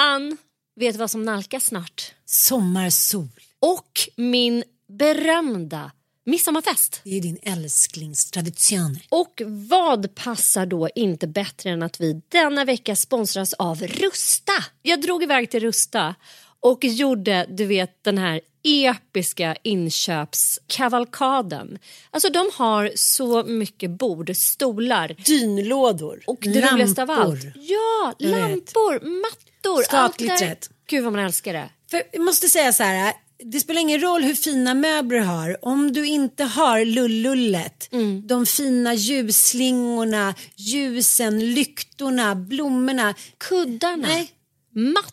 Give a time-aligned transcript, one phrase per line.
[0.00, 0.36] Ann,
[0.76, 2.14] vet du vad som nalkas snart?
[2.24, 3.28] Sommarsol.
[3.60, 5.90] Och min berömda
[6.24, 7.00] midsommarfest.
[7.04, 8.98] Det är din älsklingstradition.
[9.08, 14.52] Och vad passar då inte bättre än att vi denna vecka sponsras av Rusta?
[14.82, 16.14] Jag drog iväg till Rusta
[16.60, 21.78] och gjorde du vet den här episka inköpskavalkaden.
[22.10, 26.22] Alltså de har så mycket bord, stolar Dynlådor.
[26.26, 27.44] och det roligaste av allt.
[27.44, 27.52] Lampor.
[27.62, 28.40] Ja, Jag vet.
[28.40, 28.92] lampor,
[29.22, 29.84] mattor.
[29.90, 30.56] Allt där.
[30.88, 31.68] Gud vad man älskar det.
[31.90, 33.12] För jag måste säga så här.
[33.44, 35.64] Det spelar ingen roll hur fina möbler du har.
[35.64, 38.26] Om du inte har lullullet, Mm.
[38.26, 43.14] de fina ljusslingorna, ljusen, lyktorna, blommorna.
[43.38, 44.30] Kuddarna, Nej,
[44.72, 45.12] mattorna.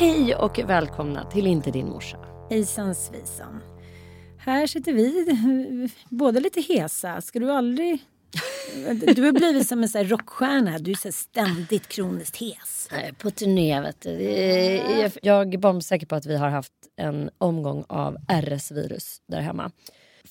[0.00, 2.18] Hej och välkomna till Inte din morsa.
[2.50, 3.62] Hejsan svejsan.
[4.38, 7.20] Här sitter vi, båda lite hesa.
[7.20, 7.98] Ska du aldrig...
[9.16, 10.78] Du har blivit som en sån här rockstjärna.
[10.78, 12.88] Du är så ständigt kroniskt hes.
[13.18, 14.10] På turné vet du.
[15.22, 19.70] Jag är bombsäker på att vi har haft en omgång av RS-virus där hemma.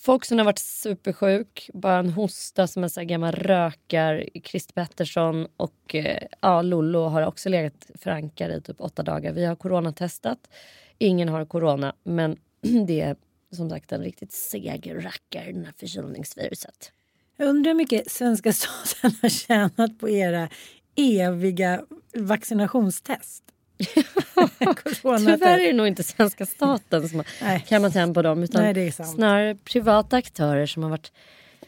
[0.01, 4.25] Folk som har varit supersjuk, bara en hosta som en här gammal rökar.
[4.43, 9.33] Christer Pettersson och eh, ja, Lollo har också legat förankrade i typ åtta dagar.
[9.33, 10.49] Vi har coronatestat.
[10.97, 12.37] Ingen har corona, men
[12.87, 13.15] det är
[13.51, 16.91] som sagt en riktigt seg rackare, den här förkylningsviruset.
[17.37, 20.49] Jag undrar hur mycket svenska staten har tjänat på era
[20.95, 21.81] eviga
[22.13, 23.43] vaccinationstest.
[25.03, 28.91] Tyvärr är det nog inte svenska staten som har kammat hem på dem utan Nej,
[28.91, 31.11] snarare privata aktörer som har varit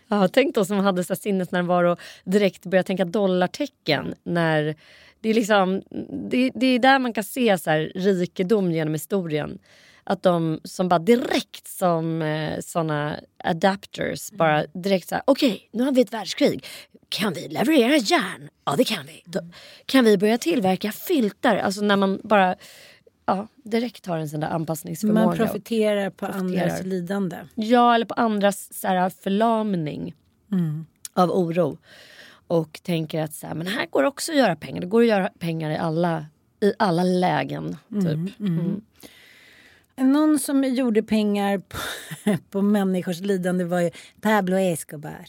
[0.08, 4.76] Ja, tänk då som hade så sinnesnärvaro och direkt började tänka dollartecken när
[5.20, 5.82] det är liksom
[6.30, 9.60] det, det är där man kan se så här rikedom genom historien.
[10.04, 15.84] Att de som bara direkt som eh, såna adapters bara direkt så här okej nu
[15.84, 16.66] har vi ett världskrig.
[17.10, 18.50] Kan vi leverera järn?
[18.66, 19.22] Ja det kan vi.
[19.26, 19.40] Då,
[19.86, 21.56] kan vi börja tillverka filtar?
[21.56, 22.56] Alltså när man bara
[23.26, 25.26] ja, direkt har en sån där anpassningsförmåga.
[25.26, 26.64] Man profiterar på Profiterar.
[26.64, 27.38] andras lidande.
[27.56, 30.16] Ja, eller på andras så här, förlamning
[31.14, 31.78] av oro.
[32.48, 34.82] Och tänker att så här, men här går det också att göra pengar.
[34.82, 36.26] Det går att göra pengar i alla,
[36.62, 37.78] i alla lägen.
[37.90, 38.40] Typ.
[38.40, 38.82] Mm.
[40.04, 41.78] Någon som gjorde pengar på,
[42.50, 45.26] på människors lidande var ju Pablo Escobar.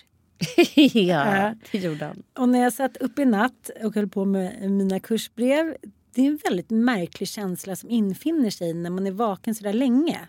[0.93, 2.23] ja, det gjorde han.
[2.39, 5.77] Och när jag satt upp i natt och höll på med mina kursbrev.
[6.15, 9.73] Det är en väldigt märklig känsla som infinner sig när man är vaken så där
[9.73, 10.21] länge.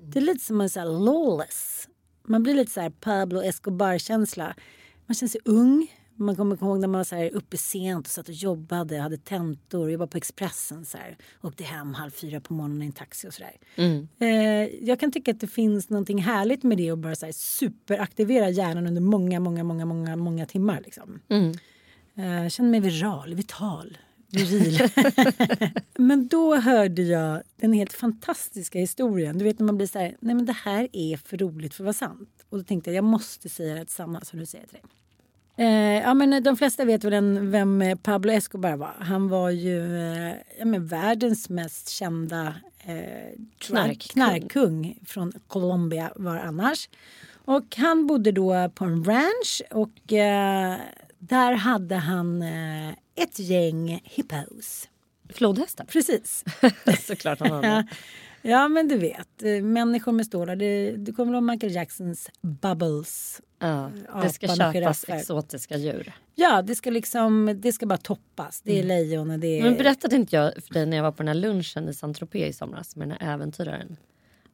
[0.00, 1.88] Det är lite som en så här lawless.
[2.26, 4.54] Man blir lite så här Pablo Escobar-känsla.
[5.06, 5.86] Man känner sig ung,
[6.16, 9.16] Man kommer ihåg när man var så här uppe sent och satt och jobbade, hade
[9.16, 11.16] tentor, jobbade på Expressen så här.
[11.42, 13.56] Åkte hem halv fyra på morgonen i en taxi och sådär.
[14.18, 17.32] Eh, jag kan tycka att det finns någonting härligt med det att bara så här
[17.32, 21.20] superaktivera hjärnan under många, många, många, många, många timmar liksom.
[22.14, 23.98] Eh, jag känner mig viral, vital,
[24.30, 24.88] viril.
[25.98, 29.38] men då hörde jag den helt fantastiska historien.
[29.38, 31.84] Du vet när man blir så här, nej men det här är för roligt för
[31.84, 32.44] att vara sant.
[32.48, 34.82] Och då tänkte jag, jag måste säga det till Sanna som du säger till dig.
[35.56, 38.94] Eh, ja, men de flesta vet väl en, vem eh, Pablo Escobar var.
[38.98, 42.54] Han var ju eh, ja, men världens mest kända
[42.84, 42.94] eh,
[43.58, 43.96] Knarkkung.
[43.96, 46.88] knarkkung från Colombia var annars.
[47.44, 50.76] Och han bodde då på en ranch och eh,
[51.18, 54.88] där hade han eh, ett gäng hippos.
[55.28, 55.84] Flodhästar.
[55.84, 56.44] Precis.
[57.06, 57.86] Såklart han hade.
[58.42, 60.56] Ja, men du vet, eh, människor med stålar.
[60.56, 63.40] Det, du kommer ihåg Michael Jacksons Bubbles.
[63.58, 63.90] Ja,
[64.22, 66.12] det ska köpas exotiska djur.
[66.34, 68.60] Ja, det ska liksom, det ska bara toppas.
[68.60, 69.62] Det är lejon och det är...
[69.62, 72.48] Men berättade inte jag för dig när jag var på den här lunchen i Saint-Tropez
[72.48, 73.96] i somras med den här äventyraren?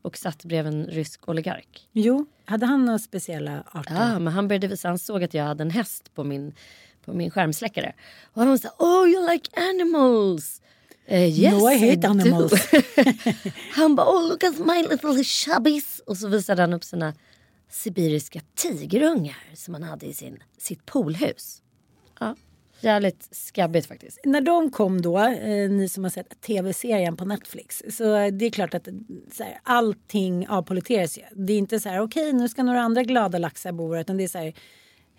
[0.02, 1.88] Och satt bredvid en rysk oligark.
[1.93, 3.94] Jo, hade han några speciella arter?
[3.94, 6.52] Ja, men han började visa, han såg att jag hade en häst på min,
[7.05, 7.93] på min skärmsläckare.
[8.32, 10.62] Och han sa oh you like animals.
[11.10, 12.52] Eh, yes, No, I hate do." animals.
[13.72, 16.00] han bara oh look at my little chubbies.
[16.06, 17.14] Och så visade han upp sina
[17.70, 21.62] sibiriska tigerungar som han hade i sin, sitt poolhus.
[22.20, 22.37] Ja,
[22.81, 24.19] jävligt skabbigt faktiskt.
[24.25, 28.50] När de kom då, eh, ni som har sett tv-serien på Netflix, så det är
[28.50, 28.88] klart att
[29.32, 31.22] så här, allting avpoliteras ju.
[31.32, 34.25] Det är inte så här, okej nu ska några andra glada laxar bo utan det
[34.25, 34.55] är så här,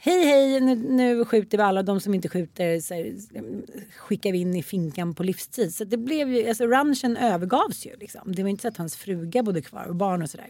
[0.01, 3.15] hej hej nu, nu skjuter vi alla, de som inte skjuter så här,
[3.97, 5.75] skickar vi in i finkan på livstid.
[5.75, 8.35] Så det blev ju, alltså ranchen övergavs ju liksom.
[8.35, 10.49] Det var inte så att hans fruga bodde kvar och barn och sådär.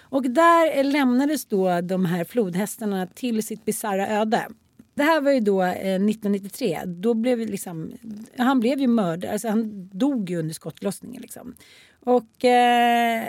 [0.00, 4.48] Och där lämnades då de här flodhästarna till sitt bisarra öde.
[4.94, 6.80] Det här var ju då eh, 1993.
[6.86, 7.92] Då blev vi liksom,
[8.36, 11.22] han blev ju mördad, alltså han dog ju under skottlossningen.
[11.22, 11.54] Liksom.
[12.00, 13.28] Och eh,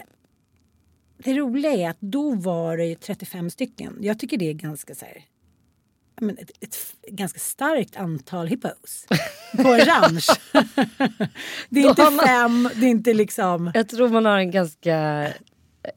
[1.18, 3.98] det roliga är att då var det 35 stycken.
[4.02, 5.24] Jag tycker det är ganska så här,
[6.22, 6.78] men ett, ett
[7.08, 9.06] ganska starkt antal hippos
[9.58, 10.28] på en ranch.
[11.70, 13.72] det är inte fem, det är inte liksom...
[13.74, 15.28] Jag tror man har en ganska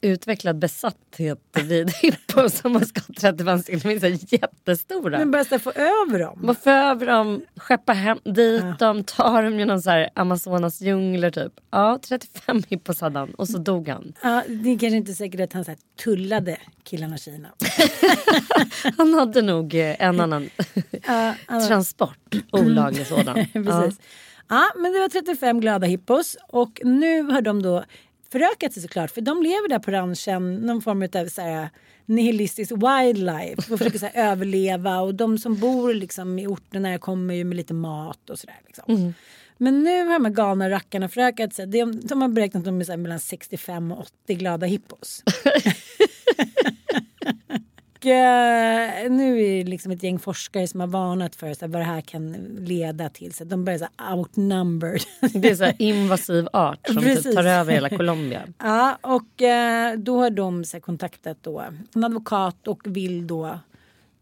[0.01, 3.81] utvecklad besatthet vid hippon som man ska ha 35 stycken.
[3.81, 5.19] De är jättestora.
[5.19, 6.39] Men här, få över dem.
[6.43, 11.31] Man får över dem, skeppa hem dit dem, tar dem genom så här Amazonas djungler
[11.31, 11.53] typ.
[11.71, 14.13] Ja, 35 hippos hade han och så dog han.
[14.23, 15.75] Ja, det är kanske inte säkert att han så
[16.05, 17.49] tullade killarna Kina.
[18.97, 20.51] Han hade nog eh, en annan
[21.69, 23.35] transport, olaglig sådan.
[23.53, 24.01] Precis.
[24.49, 24.73] Ja.
[24.77, 27.85] men det var 35 glada hippos och nu har de då
[28.33, 31.69] förökat sig såklart för de lever där på ranchen någon form av så här,
[32.07, 37.35] nihilistisk wildlife och försöker så här, överleva och de som bor liksom i orterna kommer
[37.35, 38.61] ju med lite mat och sådär.
[38.67, 39.15] Liksom.
[39.59, 41.67] Men nu har de här galna rackarna förökat sig.
[41.67, 45.23] De, de har beräknat att de är så här, mellan 65 och 80 glada hippos.
[47.97, 51.81] Och, eh, nu är det liksom ett gäng forskare som har varnat för så vad
[51.81, 53.35] det här kan leda till.
[53.35, 55.03] Så de börjar så här, outnumbered.
[55.33, 58.43] Det är så invasiv art som typ tar över hela Colombia.
[58.59, 61.65] ja, och eh, då har de så här, kontaktat då
[61.95, 63.59] en advokat och vill då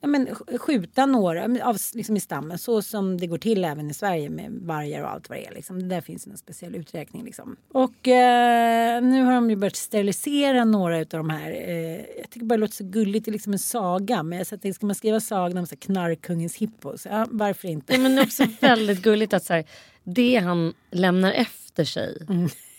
[0.05, 3.91] ja, men, sk- skjuta några av, liksom i stammen så som det går till även
[3.91, 5.55] i Sverige med vargar och allt vad det är.
[5.55, 5.83] Liksom.
[5.83, 7.25] Det där finns en speciell uträkning.
[7.25, 7.57] Liksom.
[7.73, 11.51] Och eh, nu har de ju börjat sterilisera några av de här.
[11.51, 14.23] Eh, jag tycker bara det låter så gulligt, det är liksom en saga.
[14.23, 17.07] Men jag tänkte, ska man skriva sagan om så här, knarkkungens hippos?
[17.11, 17.93] Ja, varför inte?
[17.93, 19.65] Ja, men det är också väldigt gulligt att så här,
[20.05, 22.27] det han lämnar efter sig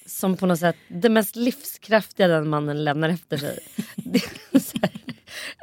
[0.05, 3.59] som på något sätt det mest livskraftiga den mannen lämnar efter sig.
[3.95, 4.21] Det
[4.51, 4.91] är så här,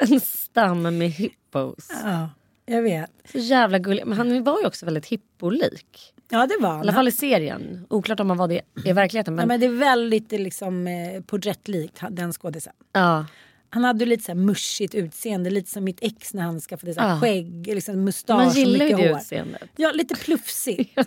[0.00, 1.88] en stam med hippos.
[2.04, 2.30] Ja,
[2.66, 3.10] jag vet.
[3.32, 4.06] Så jävla gullig.
[4.06, 6.12] Men han var ju också väldigt hippolik.
[6.30, 6.80] Ja, det var I han.
[6.80, 7.86] alla fall i serien.
[7.90, 9.34] Oklart om han var det i verkligheten.
[9.34, 12.72] Ja, Men, men det är väldigt liksom, eh, porträttlikt, den skådisen.
[12.92, 13.26] ja.
[13.74, 17.00] Han hade lite så här muschigt utseende, lite som mitt ex när han skaffade så
[17.00, 17.20] här Ja.
[17.20, 19.16] skägg, liksom mustasch Man och gillar ju det hår.
[19.18, 19.62] utseendet.
[19.76, 20.98] Ja, lite plufsigt.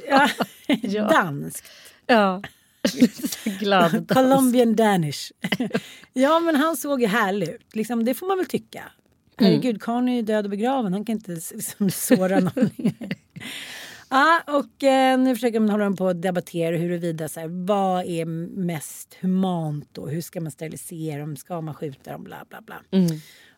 [0.81, 1.07] Ja.
[1.09, 1.63] Danskt.
[2.05, 2.41] Ja.
[3.59, 4.13] Glad.
[4.13, 5.31] Colombian Danish.
[6.13, 7.75] ja, men han såg ju härlig ut.
[7.75, 8.79] Liksom, det får man väl tycka.
[8.79, 9.51] Mm.
[9.51, 10.93] Herregud, karln är ju död och begraven.
[10.93, 12.69] Han kan inte liksom, såra någon.
[14.09, 18.05] Ja, och eh, nu försöker man hålla dem på att debattera huruvida så här, vad
[18.05, 20.07] är mest humant då?
[20.07, 21.35] Hur ska man sterilisera dem?
[21.37, 22.23] Ska man skjuta dem?
[22.23, 22.81] Bla bla bla.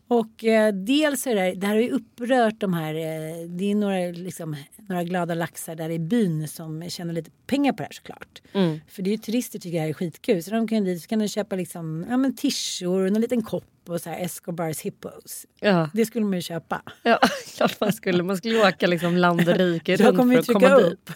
[0.07, 3.75] Och eh, dels är det, det här har ju upprört de här, eh, det är
[3.75, 4.55] några, liksom,
[4.87, 8.41] några glada laxar där i byn som tjänar lite pengar på det här såklart.
[8.87, 10.43] För det är ju turister tycker det här är skitkul.
[10.43, 13.63] Så de kan dit så kan de köpa liksom, ja men tishor, en liten kopp
[13.87, 15.45] på så här Escobars hippos.
[15.59, 15.89] Ja.
[15.93, 16.81] Det skulle man ju köpa.
[17.03, 17.19] Ja,
[17.55, 18.23] klart man skulle.
[18.23, 20.85] Man skulle ju åka liksom land och rike runt kommer för att komma dit.
[20.93, 21.11] upp.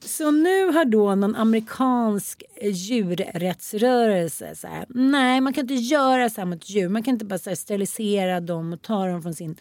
[0.00, 6.40] Så nu har då någon amerikansk djurrättsrörelse så här, nej man kan inte göra så
[6.40, 6.88] här mot djur.
[6.88, 9.56] Man kan inte bara här, sterilisera dem och ta dem från sin,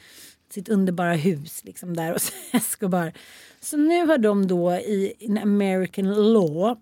[0.54, 3.14] sitt underbara hus liksom där och Escobar.
[3.62, 6.78] Så nu har de då i American law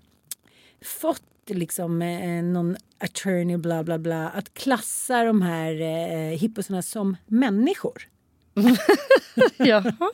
[0.82, 7.18] fått liksom eh, någon attorney bla bla bla att klassa de här eh, hipposarna som
[7.26, 8.08] människor.
[9.58, 10.12] Jaha.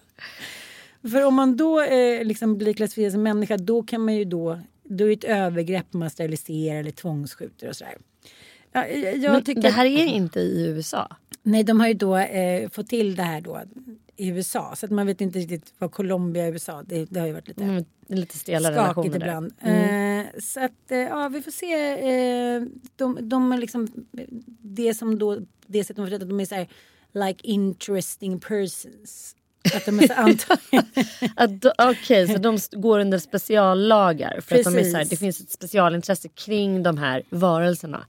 [1.11, 4.59] För om man då eh, liksom blir klassificerad som människa då kan man ju då,
[4.83, 7.97] då är det ett övergrepp om man steriliserar eller tvångsskjuter och sådär.
[8.71, 11.15] Ja, jag jag Men tycker det här är inte i USA.
[11.43, 13.61] Nej, de har ju då eh, fått till det här då
[14.17, 17.27] i USA så att man vet inte riktigt vad Colombia och USA, det, det har
[17.27, 19.53] ju varit lite Mm, lite stela skakigt ibland.
[19.61, 21.73] Eh, så att eh, ja, vi får se.
[22.09, 22.63] Eh,
[22.95, 23.87] de, de är liksom
[24.61, 26.67] det som då det sättet förstått att de är så här
[27.13, 29.35] like interesting persons.
[29.75, 34.83] Att de är så antagligen Okej, så de går under speciallagar för att de är
[34.83, 38.05] så här, det finns ett specialintresse kring de här varelserna.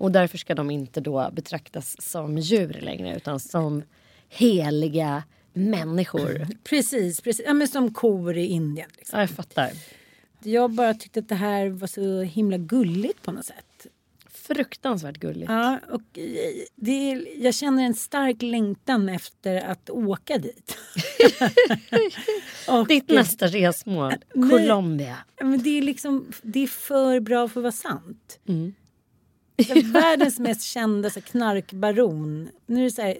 [0.00, 3.82] Och därför ska de inte då betraktas som djur längre utan som
[4.28, 5.22] heliga
[5.58, 6.46] människor.
[6.64, 7.46] precis, precis.
[7.46, 8.90] Ja, men som kor i Indien.
[8.96, 9.18] Liksom.
[9.18, 9.70] Ja, jag fattar.
[10.42, 13.86] Jag bara tyckte att det här var så himla gulligt på något sätt.
[14.30, 15.50] Fruktansvärt gulligt.
[15.50, 16.02] Ja, och
[16.74, 20.76] det är, jag känner en stark längtan efter att åka dit.
[22.68, 24.14] och, Ditt nästa resmål.
[24.32, 25.16] Colombia.
[25.40, 28.38] Men det är liksom det är för bra för att vara sant.
[29.66, 32.48] Så världens mest kända så knarkbaron.
[32.66, 33.18] Nu är det så här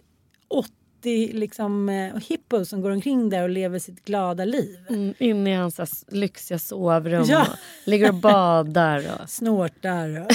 [0.99, 4.79] 80 liksom, eh, hippos som går omkring där och lever sitt glada liv.
[4.89, 7.41] Mm, inne i hans lyxiga sovrum Ja.
[7.43, 7.49] och
[7.85, 9.05] ligger och badar.
[9.23, 9.31] Och.
[9.31, 10.31] Snortar och...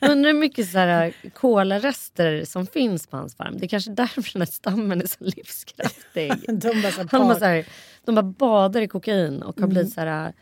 [0.10, 3.58] Undrar hur mycket så här, kolarester som finns på hans farm.
[3.58, 6.32] Det är kanske därför den här stammen är så livskraftig.
[6.48, 7.64] de bara så här, Han bara, så här,
[8.04, 10.32] de bara badar i kokain och har blivit så här...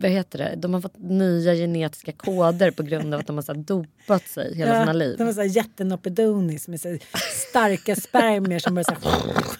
[0.00, 0.54] Vad heter det?
[0.56, 4.54] De har fått nya genetiska koder på grund av att de har så dopat sig
[4.54, 5.14] hela sina liv.
[5.18, 6.98] De var så här jättenopedonis med så
[7.50, 9.56] starka spermier som bara så här...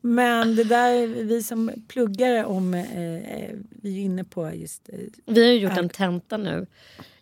[0.00, 3.50] Men det där, vi som pluggar om, eh,
[3.82, 6.66] vi är ju inne på just eh, Vi har ju gjort en tenta nu.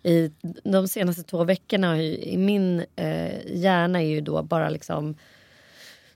[0.02, 0.30] I
[0.64, 5.16] de senaste två veckorna har ju, i min eh, hjärna är ju då bara liksom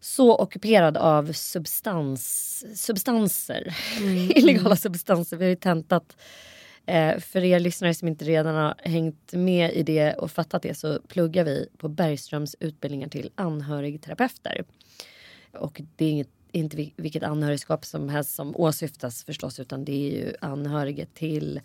[0.05, 3.77] så ockuperad av substans, substanser.
[4.37, 5.37] Illegala substanser.
[5.37, 6.17] Vi har ju tentat.
[6.87, 10.75] Eh, för er lyssnare som inte redan har hängt med i det och fattat det
[10.75, 14.65] så pluggar vi på Bergströms utbildningar till anhörigterapeuter.
[15.53, 19.93] Och det är inget, inte vil- vilket anhörigskap som helst som åsyftas förstås utan det
[19.93, 21.61] är ju anhöriga till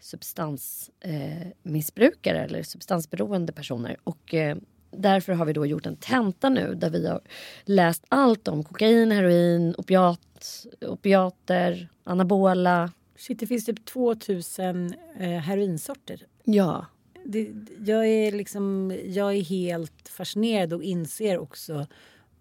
[0.00, 3.96] substansmissbrukare eh, eller substansberoende personer.
[4.04, 4.56] Och eh,
[4.90, 7.20] därför har vi då gjort en tenta nu där vi har
[7.64, 12.92] läst allt om kokain, heroin, opiat, opiater, anabola.
[13.16, 16.26] Shit, det finns typ 2000 eh, heroinsorter.
[16.44, 16.86] Ja.
[17.24, 17.50] Det,
[17.86, 21.86] jag, är liksom, jag är helt fascinerad och inser också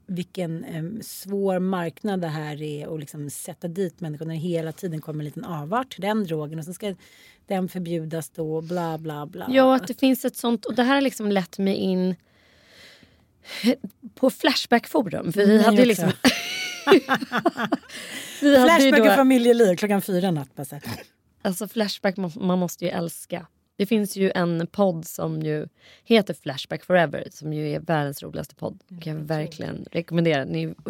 [0.09, 4.71] vilken eh, svår marknad det här är att liksom sätta dit människor när det hela
[4.71, 6.95] tiden kommer en liten avart till den drogen och sen ska
[7.47, 9.45] den förbjudas då bla bla bla.
[9.49, 10.65] Ja, att det finns ett sånt.
[10.65, 12.15] Och det här har liksom lett mig in
[14.15, 15.33] på Flashback-forum.
[15.33, 16.11] För vi hade ju liksom...
[18.39, 20.49] Flashback och familjeliv klockan fyra natt.
[21.41, 23.47] Alltså Flashback man måste ju älska.
[23.79, 25.67] Det finns ju en podd som ju
[26.03, 28.79] heter Flashback Forever som ju är världens roligaste podd.
[29.01, 30.45] kan jag verkligen rekommendera.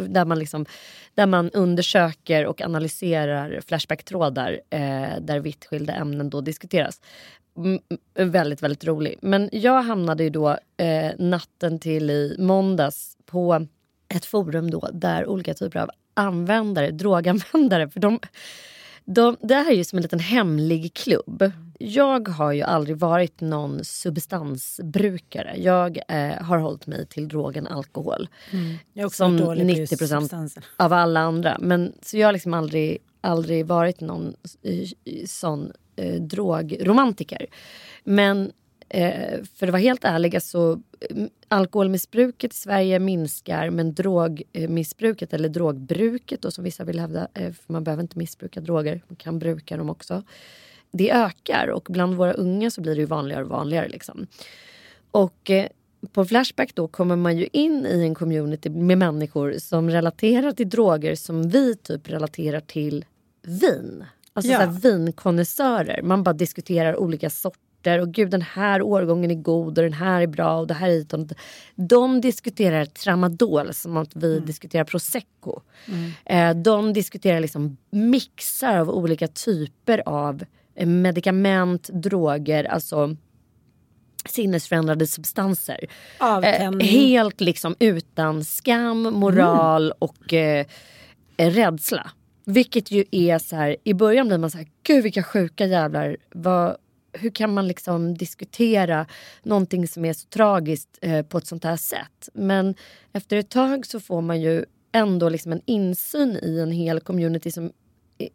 [0.08, 0.66] Där, man liksom,
[1.16, 7.02] där man undersöker och analyserar Flashback-trådar eh, där vitt skilda ämnen då diskuteras.
[7.58, 7.80] Mm,
[8.16, 9.16] mm, väldigt, väldigt rolig.
[9.22, 13.68] Men jag hamnade ju då eh, natten till i måndags på
[14.08, 18.20] ett forum då där olika typer av användare, droganvändare, för de,
[19.06, 21.52] de, det här är ju som en liten hemlig klubb.
[21.82, 25.56] Jag har ju aldrig varit någon substansbrukare.
[25.58, 28.28] Jag eh, har hållit mig till drogen alkohol.
[28.96, 31.58] Också Som varit dålig på 90 just procent av alla andra.
[31.60, 37.46] Men, så jag har liksom aldrig, aldrig varit någon eh, sån eh, drogromantiker.
[38.04, 38.52] Men
[38.90, 45.50] eh, för att vara helt ärliga så mm, alkoholmissbruket i Sverige minskar men drogmissbruket eller
[45.50, 49.40] drogbruket då, som vissa vill hävda, eh, för man behöver inte missbruka droger, man kan
[49.40, 50.24] bruka dem också.
[50.92, 53.88] Det ökar och bland våra unga så blir det ju vanligare och vanligare.
[53.90, 54.28] Liksom.
[55.12, 55.68] Och eh,
[56.12, 60.70] på Flashback då kommer man ju in i en community med människor som relaterar till
[60.70, 63.06] droger som vi typ relaterar till
[63.42, 64.04] vin.
[64.34, 64.66] Alltså Ja.
[64.84, 66.02] vinkonnässörer.
[66.02, 70.22] Man bara diskuterar olika sorter och gud den här årgången är god och den här
[70.22, 71.38] är bra och det här är hit och dit.
[71.76, 75.62] De diskuterar tramadol som att vi diskuterar prosecco.
[76.26, 80.44] Eh, de diskuterar liksom mixar av olika typer av
[80.80, 83.16] eh, medikament, droger, alltså
[84.26, 85.86] sinnesförändrande substanser.
[86.18, 86.88] Avtändning.
[86.88, 90.66] Eh, helt liksom utan skam, moral och eh,
[91.38, 92.12] eh, rädsla.
[92.46, 96.18] Vilket ju är så här, i början blir man så här, gud vilka sjuka jävlar.
[96.32, 96.76] Vad,
[97.14, 99.06] hur kan man liksom diskutera
[99.44, 102.30] någonting som är så tragiskt eh, på ett sånt här sätt?
[102.34, 102.76] Men
[103.14, 107.52] efter ett tag så får man ju ändå liksom en insyn i en hel community
[107.52, 107.72] som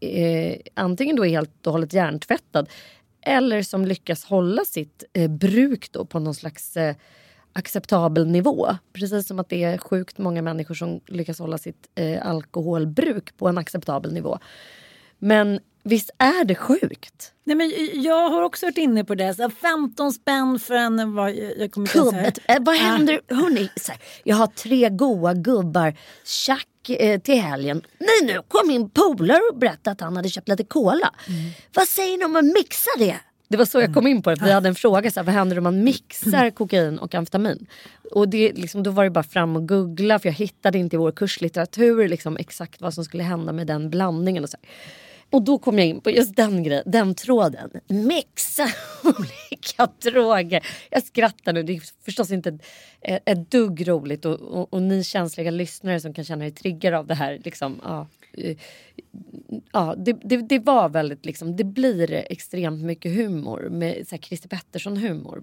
[0.01, 2.69] eh, antingen då är helt och hållet hjärntvättad
[3.23, 6.97] eller som lyckas hålla sitt eh, bruk då på någon slags eh,
[7.53, 8.69] acceptabel nivå.
[8.93, 13.49] Precis som att det är sjukt många människor som lyckas hålla sitt eh, alkoholbruk på
[13.49, 14.39] en acceptabel nivå.
[15.19, 17.33] Men visst är det sjukt?
[17.45, 17.73] Nej, men
[18.03, 19.35] jag har också varit inne på det.
[19.35, 21.15] Så 15 spänn för en...
[21.15, 21.99] Vad, jag kommer inte.
[21.99, 22.39] Kubbet.
[22.45, 23.21] Eh, vad händer?
[23.29, 25.95] Hörni, så här, jag har tre goa gubbar.
[26.25, 27.83] Tjack eh, till helgen.
[27.99, 31.15] Nej nu kom min polare och berättade att han hade köpt lite cola.
[31.75, 33.17] Vad säger ni om att mixa det?
[33.49, 34.45] Det var så jag kom in på det.
[34.45, 37.67] Vi hade en fråga, så här, vad händer om man mixar kokain och amfetamin?
[38.13, 40.99] Och det, liksom, då var det bara fram och googla för jag hittade inte i
[40.99, 44.45] vår kurslitteratur liksom, exakt vad som skulle hända med den blandningen.
[44.45, 44.71] Och, så här
[45.35, 47.71] och då kom jag in på just den grejen, den tråden.
[47.87, 48.69] Mixa
[49.05, 50.67] olika droger.
[50.91, 52.59] Jag skrattar nu, det är förstås inte
[53.01, 54.25] ett, ett dugg roligt.
[54.25, 57.41] Och, och, och ni känsliga lyssnare som kan känna er triggade av det här.
[57.45, 58.09] Liksom, ja,
[59.73, 64.23] ja, det, det, det var väldigt liksom, det blir extremt mycket humor med så här,
[64.23, 65.43] Christer Pettersson humor.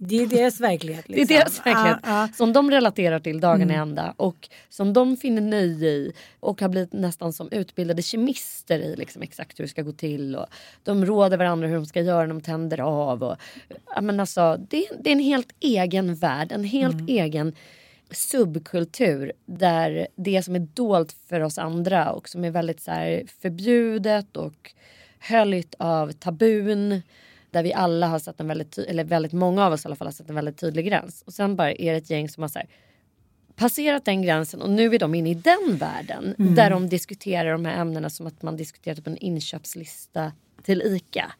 [0.00, 1.04] Det är deras verklighet.
[1.08, 1.36] Det är Liksom.
[1.36, 2.28] deras verklighet Ja, ja.
[2.34, 6.68] som de relaterar till dagen i ända och som de finner nöje i och har
[6.68, 10.36] blivit nästan som utbildade kemister i liksom exakt hur det ska gå till.
[10.36, 10.46] Och
[10.82, 13.22] de råder varandra hur de ska göra när de tänder av.
[13.22, 13.36] Och,
[14.02, 17.52] men alltså, det, det är en helt egen värld, en helt egen
[18.14, 23.22] subkultur där det som är dolt för oss andra och som är väldigt så här,
[23.40, 24.72] förbjudet och
[25.18, 27.02] höljt av tabun
[27.50, 30.06] där vi alla har sett en väldigt, eller väldigt många av oss i alla fall
[30.06, 31.22] har sett en väldigt tydlig gräns.
[31.26, 32.68] Och sen bara är det ett gäng som har så här,
[33.56, 37.64] passerat den gränsen och nu är de inne i den världen där de diskuterar de
[37.64, 41.32] här ämnena som att man diskuterar typ en inköpslista till ICA.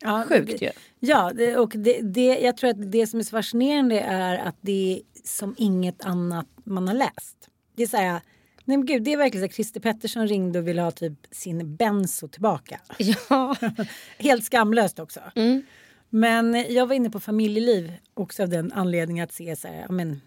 [0.00, 0.70] Ja, Sjukt ju.
[1.00, 4.56] Ja, det, och det, det, jag tror att det som är så fascinerande är att
[4.60, 7.36] det är som inget annat man har läst.
[7.76, 8.20] Det är så här,
[8.64, 11.26] nej men gud, det är verkligen så att Christer Pettersson ringde och ville ha typ
[11.30, 12.80] sin benzo tillbaka.
[12.98, 13.56] Ja.
[14.18, 15.20] Helt skamlöst också.
[15.34, 15.62] Mm.
[16.10, 19.92] Men jag var inne på familjeliv också av den anledningen att se så här, ja
[19.92, 20.20] men,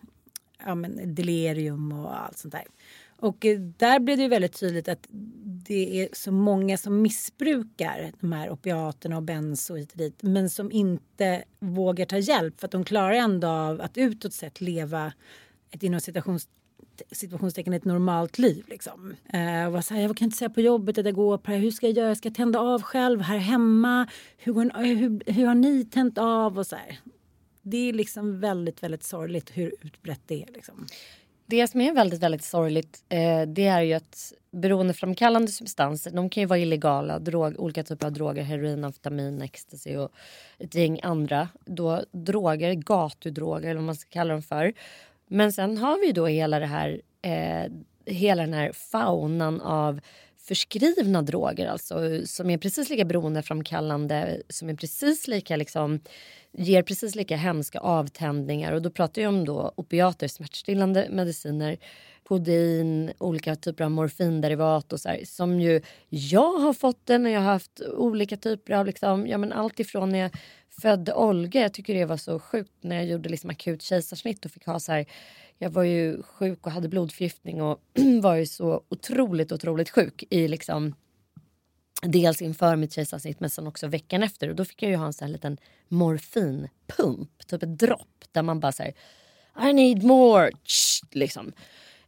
[0.65, 2.63] ja men delirium och allt sånt där.
[3.21, 5.07] Och eh, där blev det ju väldigt tydligt att
[5.67, 10.23] det är så många som missbrukar de här opiaterna och benzo och hit och dit
[10.23, 14.61] men som inte vågar ta hjälp för att de klarar ändå av att utåt sett
[14.61, 15.13] leva
[15.71, 16.47] ett inom situations
[17.11, 18.65] situationstecken ett normalt liv.
[18.67, 19.15] Liksom.
[19.33, 21.51] Eh, och var så här, jag kan inte säga på jobbet att jag går på
[21.51, 21.57] det.
[21.57, 22.15] Hur ska jag göra?
[22.15, 24.07] Ska jag tända av själv här hemma?
[24.37, 26.59] Hur, hur, hur, hur har ni tänt av?
[26.59, 26.99] Och så här.
[27.61, 30.51] Det är liksom väldigt, väldigt sorgligt hur utbrett det är.
[30.53, 30.87] Liksom.
[31.51, 36.41] Det som är väldigt, väldigt sorgligt eh, det är ju att beroendeframkallande substanser, de kan
[36.41, 40.11] ju vara illegala, drog, olika typer av droger, heroin, amfetamin, ecstasy och
[40.59, 44.73] ett gäng andra då, droger, gatudroger eller vad man ska kalla dem för.
[45.27, 47.71] Men sen har vi ju då hela det här, eh,
[48.05, 49.99] hela den här faunan av
[50.51, 55.99] förskrivna droger alltså som är precis lika beroendeframkallande, som är precis lika liksom
[56.51, 58.73] ger precis lika hemska avtändningar.
[58.73, 61.77] Och då pratar jag om då opiater, smärtstillande mediciner,
[62.23, 67.29] kodein, olika typer av morfinderivat och så här, som ju jag har fått det när
[67.29, 70.31] jag har haft olika typer av liksom, ja men allt ifrån när jag
[70.81, 74.51] födde Olga, jag tycker det var så sjukt när jag gjorde liksom akut kejsarsnitt och
[74.51, 75.05] fick ha så här
[75.63, 77.81] jag var ju sjuk och hade blodförgiftning och
[78.21, 80.95] var ju så otroligt, otroligt sjuk i liksom
[82.01, 84.49] dels inför mitt kejsarsnitt men sen också veckan efter.
[84.49, 88.41] Och då fick jag ju ha en sån här liten morfinpump, typ ett dropp där
[88.41, 88.93] man bara säger
[89.69, 91.53] I need more, Tsch, liksom.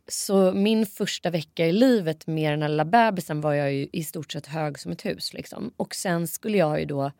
[0.07, 4.03] Så min första vecka i livet med den här lilla bebisen var jag ju i
[4.03, 5.33] stort sett hög som ett hus.
[5.33, 5.73] Liksom.
[5.77, 7.11] Och sen skulle jag ju då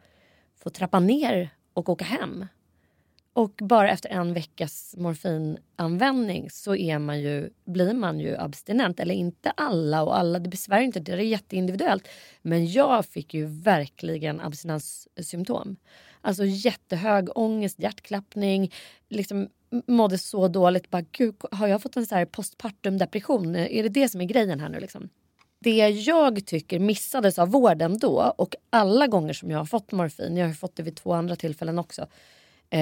[0.63, 2.46] få trappa ner och åka hem.
[3.34, 9.00] Och bara efter en veckas morfinanvändning så är man ju, blir man ju abstinent.
[9.00, 12.08] Eller inte alla och alla, det besvärar inte, det är jätteindividuellt.
[12.41, 15.76] Men jag fick ju verkligen abstinenssymptom.
[16.22, 18.74] Alltså jättehög ångest, hjärtklappning,
[19.10, 19.50] liksom
[19.88, 20.89] mådde så dåligt.
[20.89, 23.56] Bara, Gud, har jag fått en så här postpartum depression?
[23.56, 25.10] Är det det som är grejen här nu liksom?
[25.63, 30.38] det jag tycker missades av vården då och alla gånger som jag har fått morfin,
[30.38, 32.08] jag har fått det vid två andra tillfällen också.
[32.74, 32.80] Eh,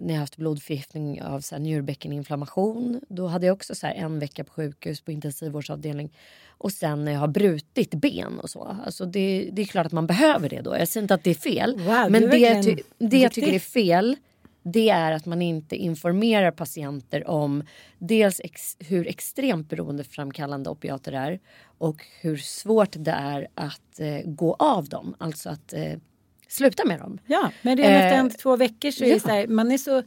[0.00, 3.00] när jag haft blodförgiftning av så här, njurbäckeninflammation.
[3.08, 6.12] Då hade jag också så här, en vecka på sjukhus på intensivvårdsavdelning.
[6.48, 8.76] Och sen när jag har brutit ben och så.
[8.86, 10.76] Alltså det, det är klart att man behöver det då.
[10.78, 11.76] Jag säger inte att det är fel.
[11.76, 14.16] Wow, men det, verkligen ty, det jag tycker är fel
[14.62, 17.64] det är att man inte informerar patienter om
[17.98, 21.40] dels ex, hur extremt beroendeframkallande opiater är
[21.78, 25.98] och hur svårt det är att eh, gå av dem, alltså att eh,
[26.52, 27.18] sluta med dem.
[27.26, 29.14] Ja, men redan efter Eh, en till två veckor så är ja.
[29.14, 30.02] det så här, man är så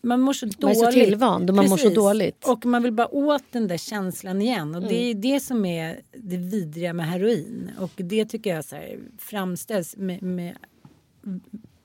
[0.00, 0.62] man mår så dåligt.
[0.62, 1.94] Man är så tillvand och man mår så Precis.
[1.96, 2.48] dåligt.
[2.48, 4.74] Och man vill bara åt den där känslan igen.
[4.74, 5.20] Och det är Mm.
[5.20, 7.70] det som är det vidriga med heroin.
[7.78, 10.56] Och det tycker jag så här, framställs med, med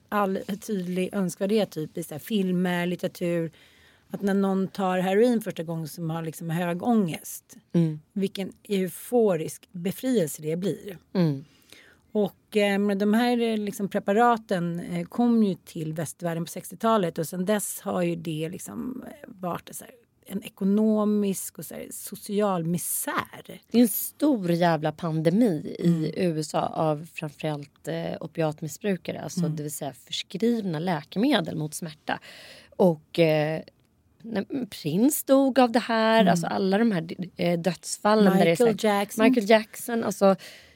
[0.10, 3.52] all tydlig önskvärdhet typ i så här, filmer, litteratur.
[4.10, 7.58] Att när någon tar heroin första gången som har liksom hög ångest.
[7.74, 8.00] Mm.
[8.14, 10.98] Vilken euforisk befrielse det blir.
[11.14, 11.46] Mm.
[12.14, 17.28] Och eh, de här eh, liksom, preparaten eh, kom ju till västvärlden på 60-talet och
[17.28, 19.94] sen dess har ju det liksom eh, varit så här,
[20.26, 23.60] en ekonomisk och så här, social misär.
[23.72, 29.22] Det är en stor jävla pandemi i USA av framförallt eh, opiatmissbrukare.
[29.22, 32.20] Alltså det vill säga förskrivna läkemedel mot smärta.
[32.76, 33.62] Och eh,
[34.70, 36.26] Prins dog av det här.
[36.26, 38.38] Alltså alla de här eh, dödsfallen.
[38.38, 39.26] där det är så Michael här, Jackson.
[39.26, 40.04] Michael Jackson.
[40.04, 40.36] Alltså,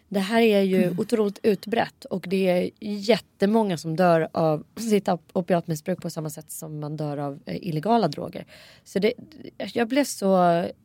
[0.10, 5.32] det här är ju otroligt utbrett och det är jättemånga som dör av sitt op-
[5.34, 8.46] opiatmissbruk på samma sätt som man dör av eh, illegala droger.
[8.84, 9.14] Så det,
[9.74, 10.26] jag blev så,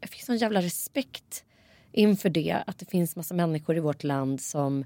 [0.00, 1.44] jag fick sån jävla respekt
[1.92, 4.84] inför det att det finns massa människor i vårt land som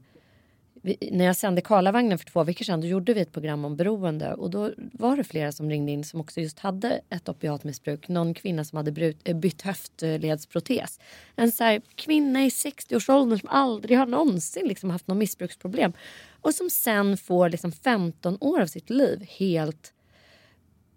[0.87, 3.77] vi, när jag sände Karlavagnen för två veckor sedan då gjorde vi ett program om
[3.77, 8.09] beroende och då var det flera som ringde in som också just hade ett opiatmissbruk.
[8.09, 11.01] Någon kvinna som hade brut, eh, bytt höftledsprotes.
[11.37, 15.93] En så här, kvinna i 60-årsåldern som aldrig har någonsin liksom haft något missbruksproblem
[16.41, 19.93] och som sen får liksom 15 år av sitt liv helt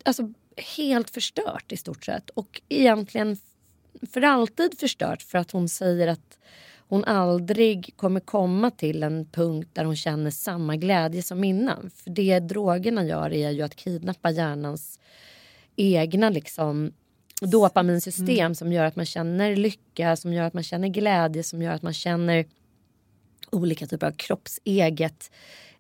[0.04, 0.34] alltså,
[0.78, 2.30] helt förstört i stort sett.
[2.30, 3.38] Och egentligen
[4.14, 6.40] för alltid förstört för att hon säger att
[6.90, 11.90] hon aldrig kommer komma till en punkt där hon känner samma glädje som innan.
[11.96, 15.00] För det drogerna gör är ju att kidnappa hjärnans
[15.76, 16.92] egna liksom
[17.42, 21.72] dopaminsystem som gör att man känner lycka, som gör att man känner glädje, som gör
[21.72, 22.46] att man känner
[23.52, 25.32] olika typer av kroppseget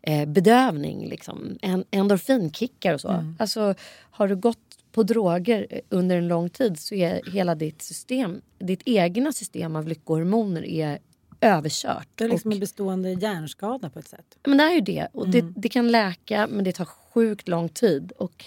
[0.02, 1.08] eh, bedövning.
[1.08, 1.58] Liksom.
[1.62, 3.34] En, endorfinkickar och så.
[3.40, 3.76] Alltså,
[4.12, 8.42] har du gått på droger eh, under en lång tid så är hela ditt system,
[8.60, 11.00] ditt egna system av lyckohormoner är
[11.42, 12.08] överkört.
[12.16, 14.38] Det är liksom Och- en bestående hjärnskada på ett sätt.
[14.48, 15.08] men det är ju det.
[15.14, 18.12] Och det, det kan läka men det tar sjukt lång tid.
[18.18, 18.46] Och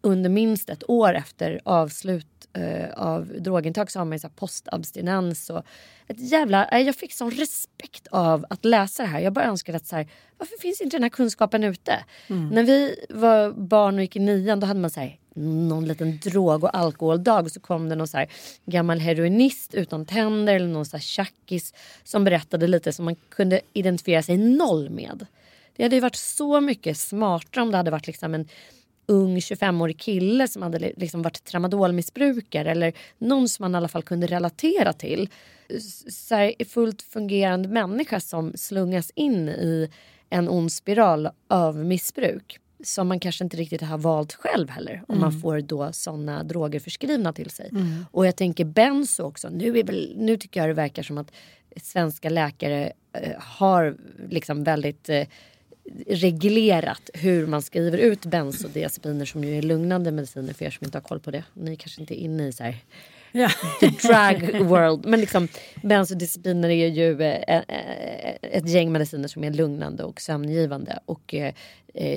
[0.00, 5.50] under minst ett år efter avslut eh, av drogintag så har man ju så postabstinens.
[5.50, 5.62] Och
[6.08, 9.20] ett jävla, nej, jag fick sån respekt av att läsa det här.
[9.20, 10.06] Jag bara önskade att så här,
[10.38, 12.04] varför finns inte den här kunskapen ute?
[12.26, 16.18] När vi var barn och gick i nian då hade man så här, någon liten
[16.18, 18.28] drog och alkoholdag och så kom det någon så här
[18.66, 23.60] gammal heroinist utan tänder eller någon så här tjackis som berättade lite som man kunde
[23.72, 25.26] identifiera sig noll med.
[25.76, 28.48] Det hade ju varit så mycket smartare om det hade varit liksom en
[29.06, 34.02] ung 25-årig kille som hade liksom varit tramadolmissbrukare eller någon som man i alla fall
[34.02, 35.28] kunde relatera till.
[36.10, 39.90] Så här, fullt fungerande människa som slungas in i
[40.30, 45.20] en ond spiral av missbruk som man kanske inte riktigt har valt själv heller om
[45.20, 47.70] man får då såna droger förskrivna till sig.
[48.10, 49.48] Och jag tänker benzo också.
[49.48, 51.32] Nu, väl, nu tycker jag det verkar som att
[51.82, 53.96] svenska läkare eh, har
[54.28, 55.26] liksom väldigt eh,
[56.06, 60.98] reglerat hur man skriver ut bensodiazepiner som ju är lugnande mediciner för er som inte
[60.98, 61.44] har koll på det.
[61.52, 62.76] Ni kanske inte är inne i så här
[63.36, 63.50] Ja.
[63.80, 65.06] the drug world.
[65.06, 65.48] Men liksom,
[65.82, 71.54] bensodiazepiner är ju eh, eh, ett gäng mediciner som är lugnande och sömngivande och eh,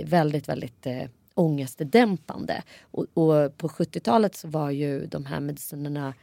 [0.05, 0.87] väldigt, väldigt
[1.33, 2.63] ångestdämpande.
[2.81, 6.13] Och, och på 70-talet så var ju de här medicinerna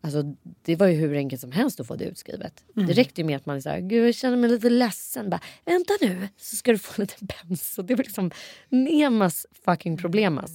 [0.00, 0.22] Alltså,
[0.62, 2.64] det var ju hur enkelt som helst att få det utskrivet.
[2.74, 5.30] Det räckte ju med att man sa gud jag känner mig lite ledsen.
[5.30, 7.14] Bara, Vänta nu så ska du få lite
[7.48, 7.82] benzo.
[7.82, 8.30] Det var liksom
[8.68, 10.54] Nemas fucking problemas.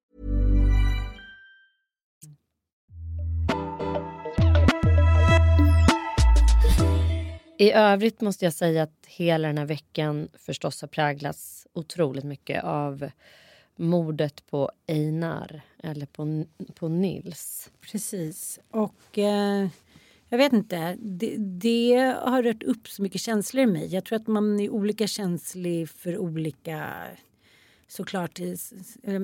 [7.61, 12.63] I övrigt måste jag säga att hela den här veckan förstås har präglats otroligt mycket
[12.63, 13.09] av
[13.75, 16.45] mordet på Einar, eller på,
[16.75, 17.71] på Nils.
[17.91, 18.59] Precis.
[18.69, 19.67] Och eh,
[20.29, 23.93] jag vet inte, det, det har rört upp så mycket känslor i mig.
[23.93, 27.03] Jag tror att man är olika känslig för olika
[27.87, 28.39] såklart,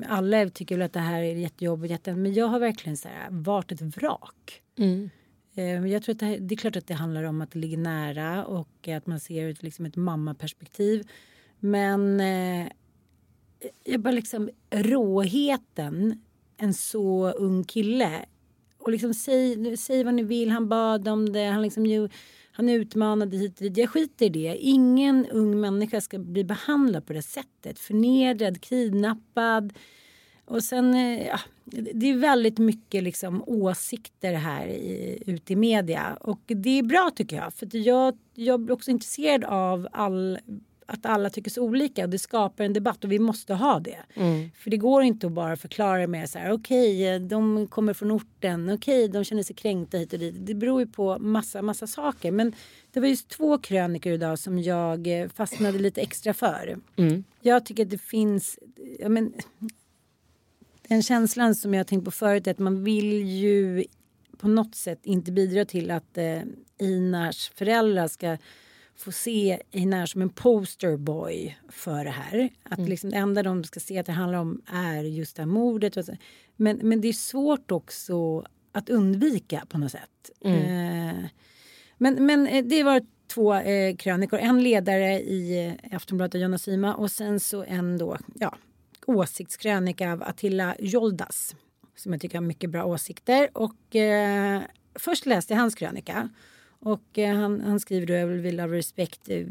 [0.08, 3.28] alla tycker väl att det här är jättejobbigt, jätte, men jag har verkligen så här,
[3.30, 4.62] varit ett vrak.
[4.78, 5.10] Mm.
[5.58, 7.58] Eh, jag tror att det, här, det, är klart att det handlar om att det
[7.58, 11.08] ligger nära och att man ser ut liksom ett mammaperspektiv.
[11.58, 12.66] Men eh,
[13.84, 16.20] jag bara liksom råheten,
[16.56, 18.24] en så ung kille.
[18.78, 22.08] Och liksom säg, säg vad ni vill, han bad om det, han liksom
[22.52, 23.76] han utmanade hit och dit.
[23.76, 24.56] Jag skiter i det.
[24.56, 27.78] Ingen ung människa ska bli behandlad på det sättet.
[27.78, 29.72] Förnedrad, kidnappad.
[30.48, 31.40] Och sen, ja,
[31.94, 36.18] det är väldigt mycket liksom åsikter här i, ute i media.
[36.20, 37.54] Och det är bra tycker jag.
[37.54, 40.38] För jag, jag blir också intresserad av all
[40.90, 43.98] att alla tycker så olika och det skapar en debatt och vi måste ha det.
[44.14, 44.50] Mm.
[44.58, 48.10] För det går inte att bara förklara med så här okej okay, de kommer från
[48.10, 50.34] orten, okej okay, de känner sig kränkta hit och dit.
[50.38, 52.30] Det beror ju på massa massa saker.
[52.30, 52.52] Men
[52.92, 56.78] det var just två krönikor idag som jag eh, fastnade lite extra för.
[56.96, 57.24] Mm.
[57.40, 58.58] Jag tycker att det finns,
[59.00, 59.32] ja men
[60.88, 63.84] den känslan som jag tänkt på förut är att man vill ju
[64.38, 66.40] på något sätt inte bidra till att eh,
[66.80, 68.38] Inars föräldrar ska
[68.96, 72.48] få se Einar som en posterboy för det här.
[72.62, 72.90] Att Mm.
[72.90, 75.96] liksom det enda de ska se att det handlar om är just det här mordet.
[76.56, 80.30] Men, men det är svårt också att undvika på något sätt.
[80.44, 80.58] Mm.
[81.08, 81.24] Eh,
[81.98, 83.02] men, men eh, det var
[83.34, 84.38] två eh, krönikor.
[84.38, 88.56] En ledare i eh, Aftonbladet av Jonna Sima och sen så en då, ja,
[89.08, 91.56] åsiktskrönika av Attila Joldas.
[91.96, 93.48] Som jag tycker har mycket bra åsikter.
[93.52, 94.62] Och eh,
[94.94, 96.28] först läste jag hans krönika.
[96.80, 99.46] Och eh, han, han skriver då, jag vill av respekt eh,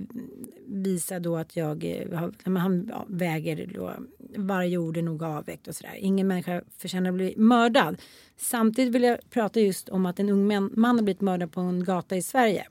[0.68, 3.94] visa då att jag, eh, har, han ja, väger då,
[4.36, 5.96] varje ord är nog avvägt och sådär.
[5.98, 8.02] Ingen människa förtjänar att bli mördad.
[8.38, 11.62] Samtidigt vill jag prata just om att en ung man, man har blivit mördad på
[11.62, 12.68] en gata i Sverige.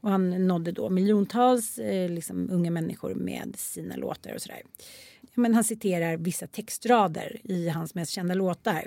[0.00, 4.62] Och han nådde då miljontals eh, liksom, unga människor med sina låtar och sådär.
[5.38, 8.86] Men han citerar vissa textrader i hans mest kända låtar.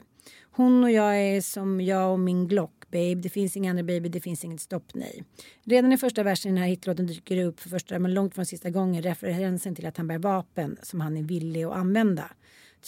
[0.51, 3.15] Hon och jag är som jag och min Glock babe.
[3.15, 5.23] Det finns inga andra baby, det finns inget stopp, nej.
[5.63, 8.35] Redan i första versen i den här hitlåten dyker det upp för första men långt
[8.35, 12.31] från sista gången referensen till att han bär vapen som han är villig att använda.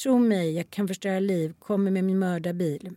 [0.03, 2.91] Tro mig, jag kan förstöra liv, kommer med min mördarbil.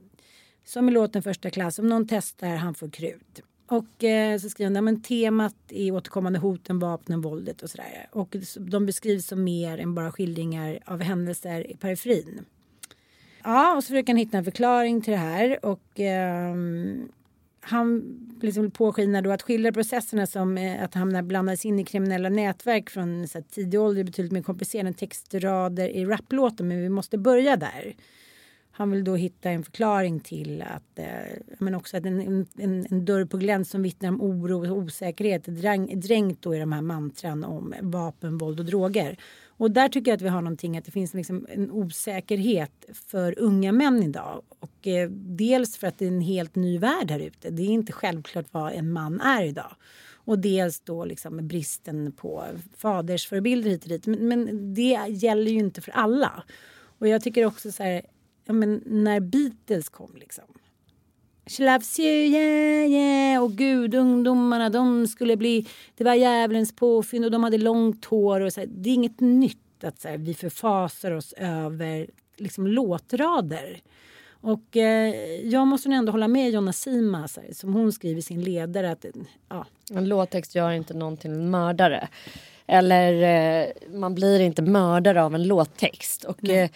[0.65, 3.43] Som i låten första klass, om någon testar, han får krut.
[3.67, 8.09] Och eh, så skriver han, men temat är återkommande hoten, vapnen, våldet och sådär.
[8.13, 12.45] Och de beskrivs som mer än bara skildringar av händelser i periferin.
[13.45, 16.55] Ja, och så försöker han hitta en förklaring till det här och eh,
[17.61, 18.05] han
[18.43, 22.91] liksom påskinar då att skildra processerna som eh, att han blandades in i kriminella nätverk
[22.91, 27.19] från så här, tidig ålder är betydligt mer komplicerade textrader i raplåten men vi måste
[27.19, 27.95] börja där
[28.79, 31.07] han vill då hitta en förklaring till att, eh,
[31.59, 35.45] men också att en, en, en dörr på glänt som vittnar om oro och osäkerhet
[35.45, 39.17] dräng, dränkt då i de här mantran om vapen, våld och droger.
[39.47, 43.39] Och där tycker jag att vi har någonting att det finns liksom en osäkerhet för
[43.39, 44.43] unga män idag.
[44.59, 47.51] Och eh, dels för att det är en helt ny värld här ute.
[47.51, 49.77] Det är inte självklart vad en man är idag.
[50.13, 52.45] Och dels då liksom bristen på
[52.77, 54.07] fadersförebilder hit och dit.
[54.07, 56.43] Men, men det gäller ju inte för alla.
[56.99, 58.03] Och jag tycker också så här,
[58.47, 60.45] ja, men när Beatles kom liksom.
[61.47, 63.43] She loves you, yeah, yeah.
[63.43, 65.67] Och gud, ungdomarna, de skulle bli...
[65.95, 68.41] Det var djävulens påfynd och de hade långt hår.
[68.41, 72.67] Och så här, det är inget nytt att så här, vi förfasar oss över liksom,
[72.67, 73.81] låtrader.
[74.41, 78.43] Och eh, jag måste ändå hålla med Jonna Sima här, som hon skriver i sin
[78.43, 79.07] ledare att
[79.49, 79.67] ja.
[79.91, 82.09] En låttext gör inte någon till en mördare.
[82.67, 83.13] Eller
[83.63, 86.25] eh, man blir inte mördare av en låttext.
[86.25, 86.71] Och, eh,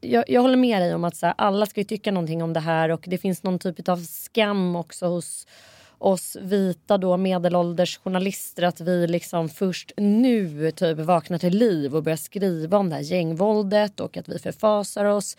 [0.00, 2.60] jag, jag, håller med dig om att så här, alla ska tycka någonting om det
[2.60, 5.46] här och det finns någon typ av skam också hos
[5.98, 12.02] oss vita då medelålders journalister att vi liksom först nu typ vaknar till liv och
[12.02, 15.36] börjar skriva om det här gängvåldet och att vi förfasar oss.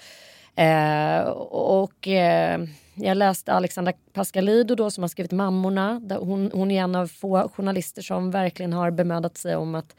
[0.56, 1.22] Eh,
[1.52, 2.62] och eh,
[2.94, 6.02] jag läste Alexandra Pascalido då som har skrivit Mammorna.
[6.20, 9.96] Hon, hon är en av få journalister som verkligen har bemödat sig om att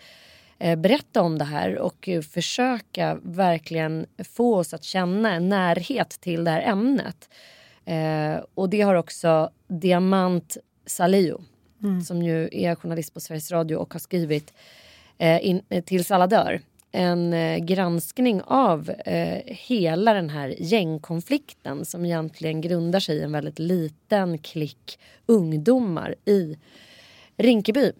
[0.76, 6.50] berätta om det här och försöka verkligen få oss att känna en närhet till det
[6.50, 7.28] här ämnet.
[7.84, 11.40] Eh, och det har också Diamant Salio
[11.82, 12.00] mm.
[12.00, 14.52] som ju är journalist på Sveriges Radio och har skrivit
[15.18, 16.60] eh, in, Tills alla dör
[16.92, 23.32] en eh, granskning av eh, hela den här gängkonflikten som egentligen grundar sig i en
[23.32, 26.56] väldigt liten klick ungdomar i
[27.36, 27.92] Rinkeby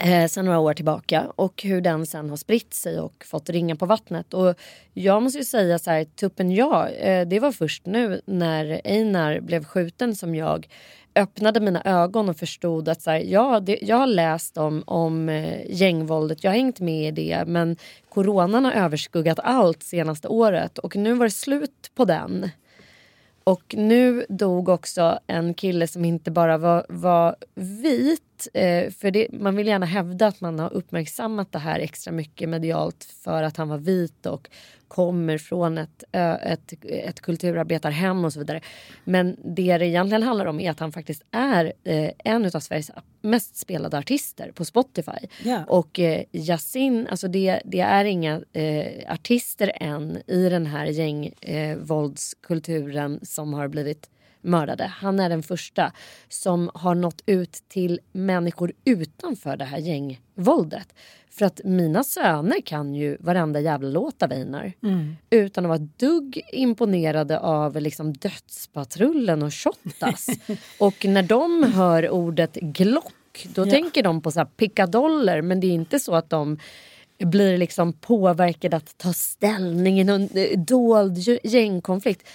[0.00, 3.76] eh, sen några år tillbaka och hur den sen har spritt sig och fått ringa
[3.76, 4.34] på vattnet.
[4.34, 4.54] Och
[4.92, 9.40] jag måste ju säga så här, tuppen ja, eh, det var först nu när Einar
[9.40, 10.68] blev skjuten som jag
[11.14, 15.28] öppnade mina ögon och förstod att så här, ja, det, jag har läst om, om
[15.28, 17.76] eh, gängvåldet, jag har hängt med i det men
[18.08, 22.50] coronan har överskuggat allt senaste året och nu var det slut på den.
[23.44, 28.22] Och nu dog också en kille som inte bara var, var vit.
[28.54, 32.48] Eh, för det, man vill gärna hävda att man har uppmärksammat det här extra mycket
[32.48, 34.48] medialt för att han var vit och
[34.88, 38.60] kommer från ett, ett, ett kulturarbetarhem och så vidare.
[39.04, 42.90] Men det det egentligen handlar om är att han faktiskt är eh, en av Sveriges
[43.22, 45.26] mest spelade artister på Spotify.
[45.44, 45.64] Yeah.
[45.64, 53.14] Och eh, Yasin, alltså det, det är inga eh, artister än i den här gängvåldskulturen
[53.14, 54.10] eh, som har blivit
[54.44, 54.84] mördade.
[54.84, 55.92] Han är den första
[56.28, 60.94] som har nått ut till människor utanför det här gängvåldet.
[61.30, 64.72] För att mina söner kan ju varenda jävla låt av Einar.
[64.82, 65.16] Mm.
[65.30, 70.26] Utan att vara dugg imponerade av liksom dödspatrullen och Shottaz.
[70.78, 73.70] och när de hör ordet Glock då ja.
[73.70, 76.58] tänker de på så här pickadoller men det är inte så att de
[77.24, 82.28] blir liksom påverkad att ta ställning i någon eh, dold gängkonflikt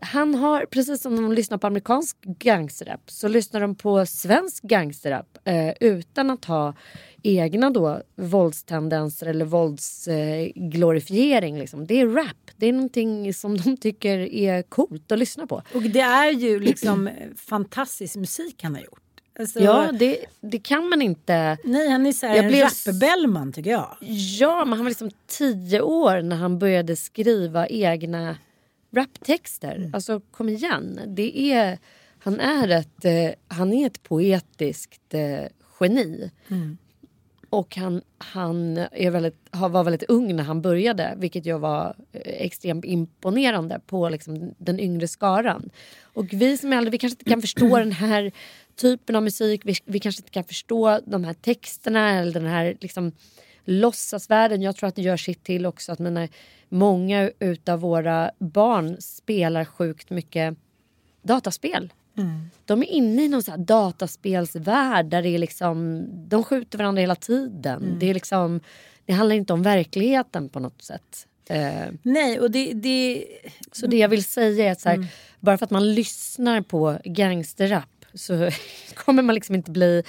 [0.00, 5.38] han har, precis som de lyssnar på amerikansk gangsterrap så lyssnar de på svensk gangsterrap
[5.44, 6.74] eh, utan att ha
[7.22, 11.54] egna då våldstendenser eller våldsglorifiering.
[11.54, 11.86] Eh, liksom.
[11.86, 12.50] Det är rap.
[12.56, 15.62] Det är någonting som de tycker är coolt att lyssna på.
[15.74, 19.00] Och det är ju liksom eh, fantastisk musik han har gjort.
[19.38, 21.58] Alltså, ja, det, det kan man inte...
[21.64, 22.66] Nej, han är så här en blev...
[22.86, 23.96] rapbellman tycker jag.
[24.40, 28.36] Ja, men han var liksom tio år när han började skriva egna
[28.90, 29.76] raptexter.
[29.76, 29.94] Mm.
[29.94, 31.00] Alltså kom igen.
[31.06, 31.78] Det är,
[32.18, 35.44] han, är ett, eh, han är ett poetiskt eh,
[35.80, 36.30] geni.
[36.48, 36.78] Mm.
[37.50, 42.20] Och han, han är väldigt, var väldigt ung när han började vilket jag var eh,
[42.24, 45.70] extremt imponerande på liksom, den yngre skaran.
[46.02, 48.32] Och vi som är äldre vi kanske inte kan förstå den här
[48.76, 49.60] typen av musik.
[49.64, 53.12] Vi, vi kanske inte kan förstå de här texterna eller den här liksom,
[53.64, 54.62] låtsasvärlden.
[54.62, 55.92] Jag tror att det gör sitt till också.
[55.92, 56.28] att mina,
[56.68, 60.56] Många utav våra barn spelar sjukt mycket
[61.22, 61.92] dataspel.
[62.18, 62.50] Mm.
[62.64, 67.14] De är inne i någon så dataspelsvärld där det är liksom, de skjuter varandra hela
[67.14, 67.82] tiden.
[67.82, 67.98] Mm.
[67.98, 68.60] Det, är liksom,
[69.04, 71.26] det handlar inte om verkligheten på något sätt.
[71.48, 73.24] Eh, Nej, och det, det...
[73.72, 75.06] Så det jag vill säga är att så här, mm.
[75.40, 78.50] bara för att man lyssnar på gangsterrap så
[78.94, 80.02] kommer man liksom inte bli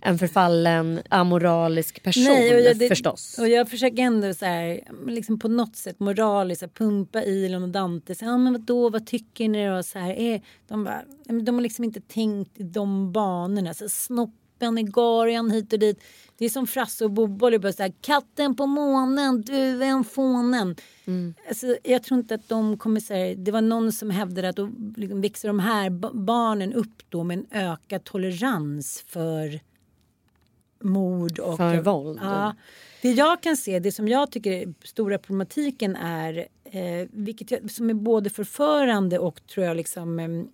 [0.00, 3.38] en förfallen amoralisk person Nej, och jag, det, förstås.
[3.38, 7.68] Och jag försöker ändå så här, liksom på något sätt moraliskt här, pumpa Ilon och
[7.68, 8.14] Dante.
[8.14, 9.82] Så, ja, men vadå, vad tycker ni då?
[9.82, 11.02] Så här, är, de, bara,
[11.42, 13.74] de har liksom inte tänkt i de banorna.
[13.74, 16.02] Så, snoppen i Garian hit och dit.
[16.38, 17.58] Det är som Frasse och Bobo.
[17.58, 20.76] bara så här, katten på månen, du är en fånen.
[21.04, 21.34] Mm.
[21.48, 24.70] Alltså, jag tror inte att de kommer säga, det var någon som hävdade att då
[24.96, 29.60] liksom växer de här barnen upp då med en ökad tolerans för
[30.80, 31.56] mord och...
[31.56, 32.20] För våld.
[32.22, 32.54] Ja,
[33.02, 37.70] det jag kan se, det som jag tycker är stora problematiken är, eh, vilket jag,
[37.70, 40.48] som är både förförande och tror jag liksom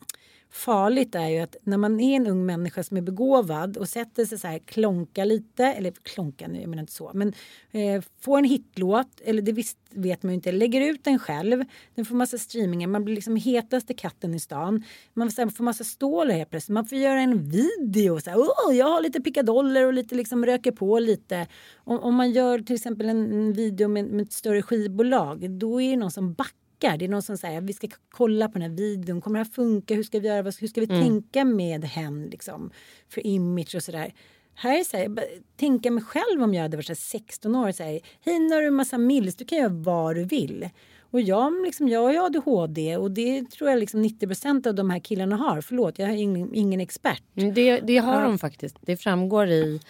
[0.54, 4.24] farligt är ju att när man är en ung människa som är begåvad och sätter
[4.24, 7.32] sig så här klonka lite, eller klonka nu, jag menar inte så, men
[7.70, 11.64] eh, får en hitlåt, eller det visst vet man ju inte, lägger ut den själv,
[11.94, 14.84] den får massa streamingar, man blir liksom hetaste katten i stan,
[15.14, 18.76] man här, får massa stålar helt plötsligt, man får göra en video, så här, oh,
[18.76, 21.46] jag har lite pickadoller och lite liksom röker på lite.
[21.76, 25.80] Om, om man gör till exempel en, en video med, med ett större skivbolag, då
[25.80, 26.98] är det någon som backar funkar.
[26.98, 29.20] Det är någon som säger vi ska kolla på den här videon.
[29.20, 29.94] Kommer det här funka?
[29.94, 30.42] Hur ska vi göra?
[30.42, 31.02] Hur ska vi mm.
[31.02, 32.70] tänka med hen liksom?
[33.08, 34.12] För image och sådär.
[34.56, 35.16] Här är så här,
[35.56, 38.66] tänka mig själv om jag hade varit 16 år och säger hej nu har du
[38.66, 40.68] en massa mils, du kan göra vad du vill.
[41.10, 44.98] Och jag, liksom, jag har ADHD och det tror jag liksom 90% av de här
[44.98, 45.60] killarna har.
[45.60, 47.22] Förlåt, jag är ingen, ingen expert.
[47.34, 48.28] Det, det har ja.
[48.28, 48.76] de faktiskt.
[48.80, 49.80] Det framgår i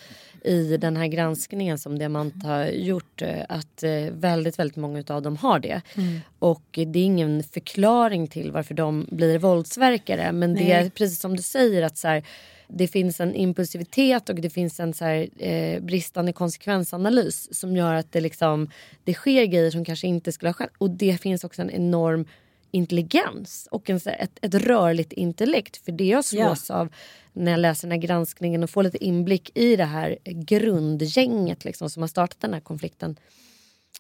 [0.45, 5.23] i den här granskningen som Diamant har gjort eh, att eh, väldigt, väldigt många av
[5.23, 5.81] dem har det.
[5.97, 6.21] Mm.
[6.39, 10.33] Och det är ingen förklaring till varför de blir våldsverkare.
[10.33, 10.65] Men Nej.
[10.65, 12.25] det är precis som du säger att så här,
[12.69, 17.95] det finns en impulsivitet och det finns en så här, eh, bristande konsekvensanalys som gör
[17.95, 18.71] att det, liksom,
[19.05, 20.71] det sker grejer som kanske inte skulle ha skett.
[20.79, 22.27] Och det finns också en enorm
[22.75, 25.77] intelligens och en, ett, ett rörligt intellekt.
[25.77, 26.75] För det jag slås ja.
[26.75, 26.89] av
[27.33, 31.91] när jag läser den här granskningen och får lite inblick i det här grundgänget liksom,
[31.91, 33.17] som har startat den här konflikten.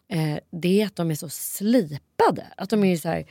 [0.09, 2.47] Eh, det är att de är så slipade.
[2.57, 3.25] Att de är så här,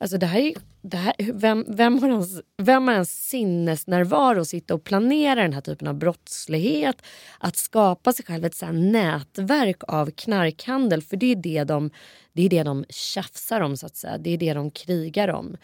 [0.00, 4.48] alltså det här, är, det här, vem, vem, har ens, vem har ens sinnesnärvaro att
[4.48, 7.02] sitta och planera den här typen av brottslighet?
[7.38, 11.02] Att skapa sig själv ett så nätverk av knarkhandel.
[11.02, 11.90] För det är det, de,
[12.32, 14.18] det är det de tjafsar om, så att säga.
[14.18, 15.56] Det är det de krigar om.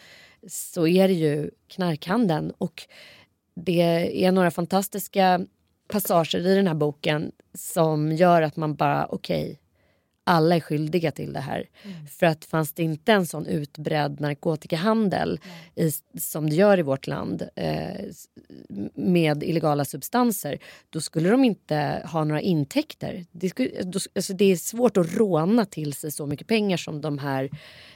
[0.47, 2.51] Så är det ju knarkhandeln.
[2.57, 2.83] Och
[3.55, 5.45] det är några fantastiska
[5.87, 9.57] passager i den här boken som gör att man bara okej, okay,
[10.27, 11.69] alla är skyldiga till det här.
[11.83, 12.07] Mm.
[12.07, 15.39] För att fanns det inte en sån utbredd narkotikahandel
[15.75, 18.05] i, som det gör i vårt land eh,
[18.93, 20.57] med illegala substanser
[20.89, 23.25] då skulle de inte ha några intäkter.
[23.31, 27.01] Det, skulle, då, alltså det är svårt att råna till sig så mycket pengar som
[27.01, 27.49] de här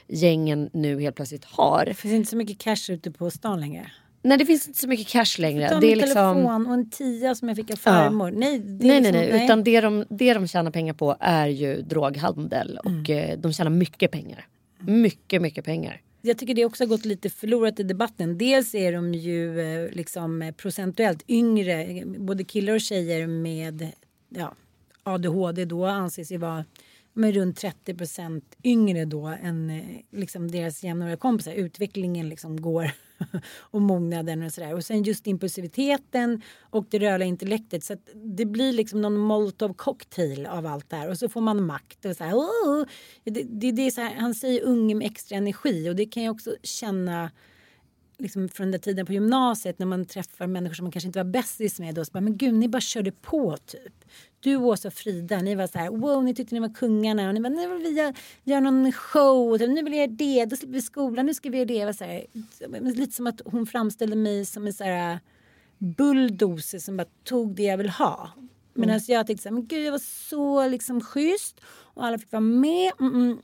[0.08, 1.86] gängen nu helt plötsligt har.
[1.86, 3.92] Det finns inte så mycket cash ute på stan längre.
[4.22, 5.80] Nej det finns inte så mycket cash längre.
[5.82, 6.36] Det är liksom...
[6.36, 8.32] telefon och en tia som jag fick av farmor.
[8.32, 8.40] Ja.
[8.40, 11.82] Nej, nej, liksom, nej, nej, Utan det de, det de tjänar pengar på är ju
[11.82, 12.80] droghandel.
[12.86, 13.02] Mm.
[13.02, 14.48] Och eh, de tjänar mycket pengar.
[14.80, 16.02] Mycket, mycket pengar.
[16.22, 18.38] Jag tycker det också har gått lite förlorat i debatten.
[18.38, 23.92] Dels är de ju eh, liksom procentuellt yngre, både killar och tjejer med
[24.30, 24.54] ja,
[25.04, 26.66] ADHD då anses ju vara
[27.14, 31.52] med runt 30 procent yngre då än eh, liksom deras jämnåriga kompisar.
[31.52, 32.92] Utvecklingen liksom går
[33.60, 34.74] och mognaden och sådär.
[34.74, 37.84] Och sen just impulsiviteten och det rörliga intellektet.
[37.84, 41.10] Så det blir liksom någon molotov cocktail av allt det här.
[41.10, 42.06] Och så får man makt.
[42.06, 42.86] Och så här, oh!
[43.24, 46.24] det, det, det är så här, han säger unge med extra energi och det kan
[46.24, 47.32] jag också känna
[48.20, 51.32] liksom från den tiden på gymnasiet när man träffar människor som man kanske inte var
[51.32, 52.00] bästis med.
[52.00, 54.06] Och så bara, men gud, ni bara körde på typ.
[54.40, 57.28] Du, Åsa och Frida, ni var så här, wow, ni tyckte ni var kungarna.
[57.28, 58.14] Och ni bara, nu vill vi göra,
[58.44, 59.58] göra någon show.
[59.60, 61.86] Nu vill jag göra det, då slipper vi skolan, nu ska vi göra det.
[61.86, 62.26] var så här,
[62.96, 65.20] lite som att hon framställde mig som en så här
[65.78, 68.30] bulldozer som bara tog det jag vill ha.
[68.74, 69.04] Medan mm.
[69.08, 72.42] jag tyckte så här, men gud jag var så liksom schysst och alla fick vara
[72.42, 72.92] med.
[73.00, 73.38] Mm -mm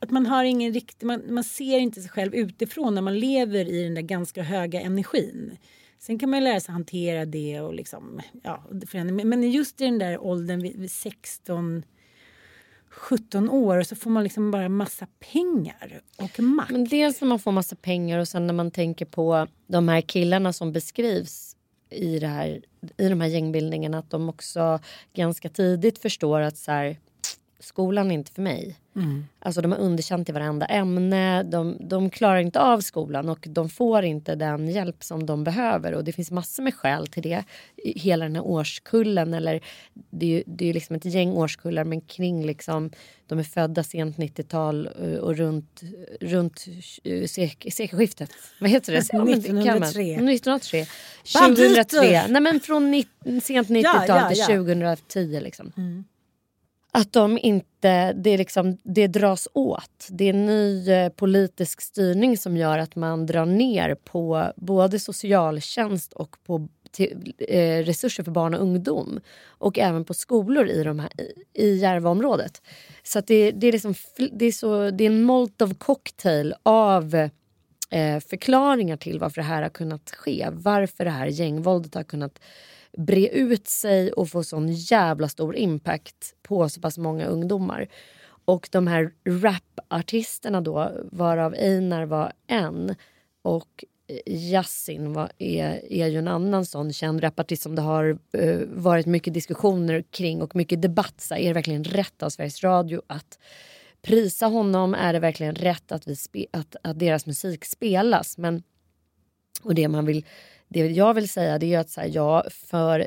[0.00, 3.68] att man har ingen riktig, man, man ser inte sig själv utifrån när man lever
[3.68, 5.56] i den där ganska höga energin.
[6.00, 8.64] Sen kan man lära sig hantera det och liksom, ja,
[9.24, 11.82] men just i den där åldern vid 16
[12.90, 16.70] 17 år så får man liksom bara massa pengar och makt.
[16.70, 20.00] Men dels när man får massa pengar och sen när man tänker på de här
[20.00, 21.56] killarna som beskrivs
[21.90, 22.60] i, det här,
[22.96, 24.80] i de här gängbildningarna att de också
[25.14, 26.96] ganska tidigt förstår att så här,
[27.60, 28.76] skolan är inte för mig.
[28.96, 29.24] Mm.
[29.38, 31.42] Alltså de har underkänt i varenda ämne.
[31.42, 35.94] De, de klarar inte av skolan och de får inte den hjälp som de behöver.
[35.94, 37.44] Och det finns massor med skäl till det.
[37.84, 39.34] Hela den här årskullen.
[39.34, 39.60] Eller,
[40.10, 42.90] det är ju det är liksom ett gäng årskullar men kring liksom.
[43.26, 45.80] De är födda sent 90-tal eh, och runt,
[46.20, 46.66] runt
[47.04, 48.30] eh, sek, sekelskiftet.
[48.60, 48.98] Vad heter det?
[48.98, 50.14] 1903.
[50.14, 50.86] 1903.
[51.24, 52.26] 2003.
[52.28, 53.06] Nej men från ni,
[53.42, 54.46] sent 90-tal ja, ja, ja.
[54.46, 55.72] till 2010 liksom.
[55.76, 56.04] Mm
[56.90, 60.08] att de inte, det, liksom, det dras åt.
[60.10, 64.98] Det är en ny eh, politisk styrning som gör att man drar ner på både
[64.98, 69.20] socialtjänst och på till, eh, resurser för barn och ungdom.
[69.46, 72.62] Och även på skolor i, de här, i, i Järvaområdet.
[73.02, 73.94] Så att det, det, är liksom,
[74.32, 77.14] det, är så, det är en molotov cocktail av
[77.90, 80.48] eh, förklaringar till varför det här har kunnat ske.
[80.52, 82.38] Varför det här gängvåldet har kunnat
[82.96, 87.88] bre ut sig och få sån jävla stor impact på så pass många ungdomar.
[88.44, 92.94] Och de här rapartisterna då, varav Einar var en
[93.42, 93.84] och
[94.26, 99.06] Yasin var, är, är ju en annan sån känd rapartist som det har uh, varit
[99.06, 101.20] mycket diskussioner kring och mycket debatt.
[101.20, 103.38] Så är det verkligen rätt av Sveriges Radio att
[104.02, 104.94] prisa honom?
[104.94, 108.38] Är det verkligen rätt att, vi spe, att, att deras musik spelas?
[108.38, 108.62] Men,
[109.62, 110.24] och det man vill
[110.70, 113.06] det jag vill säga det är att så här, ja, för,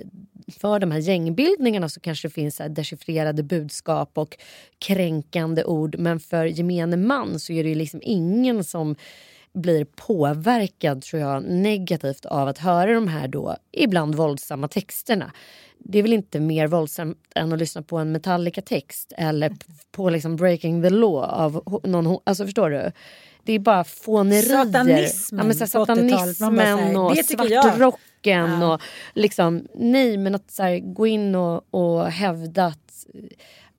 [0.59, 4.38] för de här gängbildningarna så kanske det finns så här, dechiffrerade budskap och
[4.80, 5.95] kränkande ord.
[5.99, 8.95] Men för gemene man så är det ju liksom ingen som
[9.53, 15.32] blir påverkad tror jag, negativt av att höra de här då ibland våldsamma texterna.
[15.78, 19.53] Det är väl inte mer våldsamt än att lyssna på en Metallica-text eller
[19.91, 22.20] på liksom Breaking the Law av någon...
[22.24, 22.91] Alltså förstår du?
[23.44, 24.66] Det är bara fånerier.
[24.66, 28.64] Satanismen ja, men så här, Satanismen och svartrocken.
[28.64, 28.82] Och
[29.14, 33.06] liksom, nej, men att så här, gå in och, och hävda att,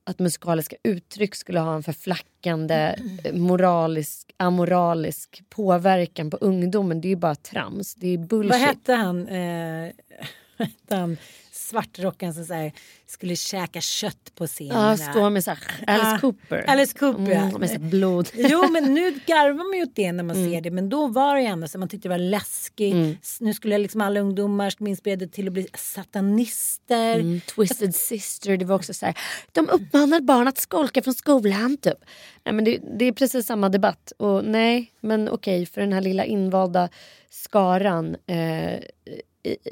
[0.03, 2.95] att musikaliska uttryck skulle ha en förflackande
[3.33, 7.01] moralisk, amoralisk påverkan på ungdomen.
[7.01, 7.95] Det är ju bara trams.
[7.95, 8.51] Det är bullshit.
[8.59, 9.27] Vad hette han?
[9.27, 9.91] Eh,
[10.89, 11.17] han
[11.65, 12.71] svartrocken som så här,
[13.07, 14.97] skulle käka kött på scenen.
[14.99, 16.63] Ja, stå med så här, Alice Ja, Cooper.
[16.69, 17.31] Alice Cooper.
[17.31, 18.29] Mm, med så blod.
[18.35, 20.51] Jo men nu garvar man ju åt det när man Mm.
[20.51, 22.95] ser det men då var det ändå så man tyckte det var läskigt.
[23.23, 27.15] S- Nu skulle liksom alla ungdomar ska inspirerade till att bli satanister.
[27.19, 29.17] Mm, Twisted Sister, det var också så här.
[29.51, 31.97] De uppmanade barn att skolka från skolan typ.
[32.45, 34.13] Nej, men det, det är precis samma debatt.
[34.17, 36.89] Och nej, men okej för den här lilla invalda
[37.29, 38.15] skaran.
[38.27, 38.79] Eh,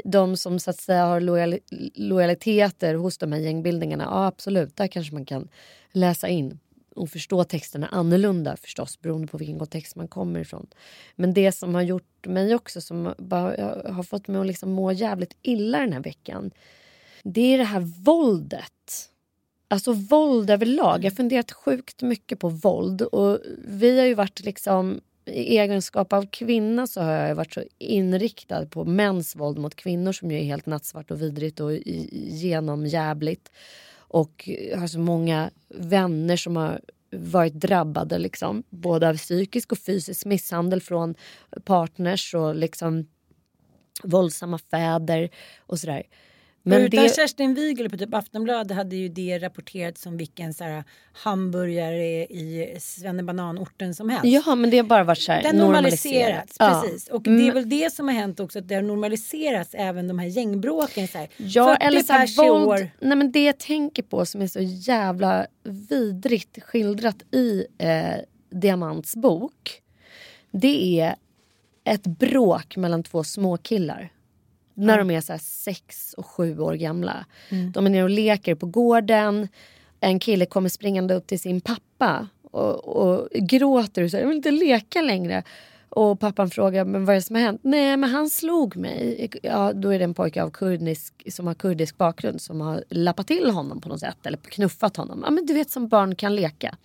[0.03, 1.59] de som så att säga har lojal,
[1.95, 4.03] lojaliteter hos de här gängbildningarna.
[4.03, 5.47] Ja absolut, där kanske man kan
[5.91, 6.59] läsa in
[6.95, 10.67] och förstå texterna annorlunda förstås beroende på vilken kontext man kommer ifrån.
[11.15, 14.91] Men det som har gjort mig också, som bara, har fått mig att liksom må
[14.91, 16.51] jävligt illa den här veckan
[17.23, 19.09] det är det här våldet.
[19.67, 21.03] Alltså våld överlag.
[21.03, 23.01] Jag har funderat sjukt mycket på våld.
[23.01, 27.63] Och vi har ju varit liksom i egenskap av kvinna så har jag varit så
[27.77, 31.73] inriktad på mäns våld mot kvinnor som ju är helt nattsvart och vidrigt och
[32.13, 33.51] genomjävligt.
[33.95, 39.77] Och jag har så många vänner som har varit drabbade liksom, både av psykisk och
[39.77, 41.15] fysisk misshandel från
[41.63, 43.07] partners och liksom
[44.03, 46.03] våldsamma fäder och sådär.
[46.65, 50.63] Men utan det, Kerstin Wigel på typ Aftonbladet hade ju det rapporterats som vilken så
[50.63, 50.83] här,
[51.13, 54.25] hamburgare i svennebananorten som helst.
[54.25, 56.81] ja, men det har bara varit så här Det har normaliserats, Ja.
[56.83, 57.07] precis.
[57.07, 57.53] Och det är Mm.
[57.53, 61.07] väl det som har hänt också, att det har normaliserats även de här gängbråken.
[61.07, 61.29] Så här.
[61.37, 62.67] Ja, 40 eller så våld.
[62.67, 62.89] år.
[62.99, 68.15] Nej, men det jag tänker på som är så jävla vidrigt skildrat i eh,
[68.49, 69.81] Diamants bok.
[70.51, 71.15] Det är
[71.85, 74.09] ett bråk mellan två små killar.
[74.73, 77.25] När de är så sex och sju år gamla.
[77.73, 79.47] De är nere och leker på gården.
[79.99, 84.37] En kille kommer springande upp till sin pappa och, och gråter och säger jag vill
[84.37, 85.43] inte leka längre.
[85.89, 87.61] Och pappan frågar men vad är det som har hänt?
[87.63, 89.29] Nej men han slog mig.
[89.43, 93.27] Ja, då är det en pojke av kurdisk, som har kurdisk bakgrund som har lappat
[93.27, 94.25] till honom på något sätt.
[94.25, 95.21] Eller knuffat honom.
[95.25, 96.77] Ja, men du vet som barn kan leka.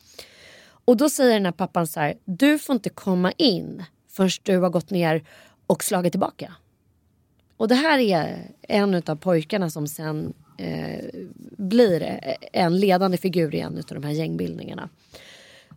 [0.84, 2.14] Och då säger den här pappan så här.
[2.24, 5.24] Du får inte komma in förrän du har gått ner
[5.66, 6.55] och slagit tillbaka.
[7.59, 11.04] Och det här är en av pojkarna som sen eh,
[11.56, 12.20] blir
[12.52, 14.88] en ledande figur i en av de här gängbildningarna.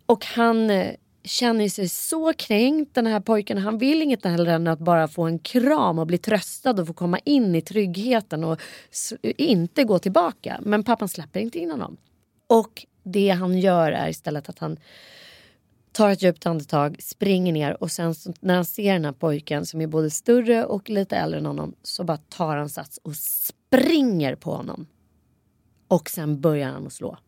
[0.06, 3.58] Och han eh, känner sig så kränkt den här pojken.
[3.58, 6.92] Han vill inget hellre än att bara få en kram och bli tröstad och få
[6.92, 8.60] komma in i tryggheten och
[9.22, 10.60] inte gå tillbaka.
[10.62, 11.96] Men pappan släpper inte in honom.
[12.46, 14.76] Och det han gör är istället att han
[15.92, 19.66] tar ett djupt andetag, springer ner och sen så, när han ser den här pojken
[19.66, 23.16] som är både större och lite äldre än honom så bara tar han sats och
[23.16, 24.86] springer på honom.
[25.88, 27.18] Och sen börjar han att slå.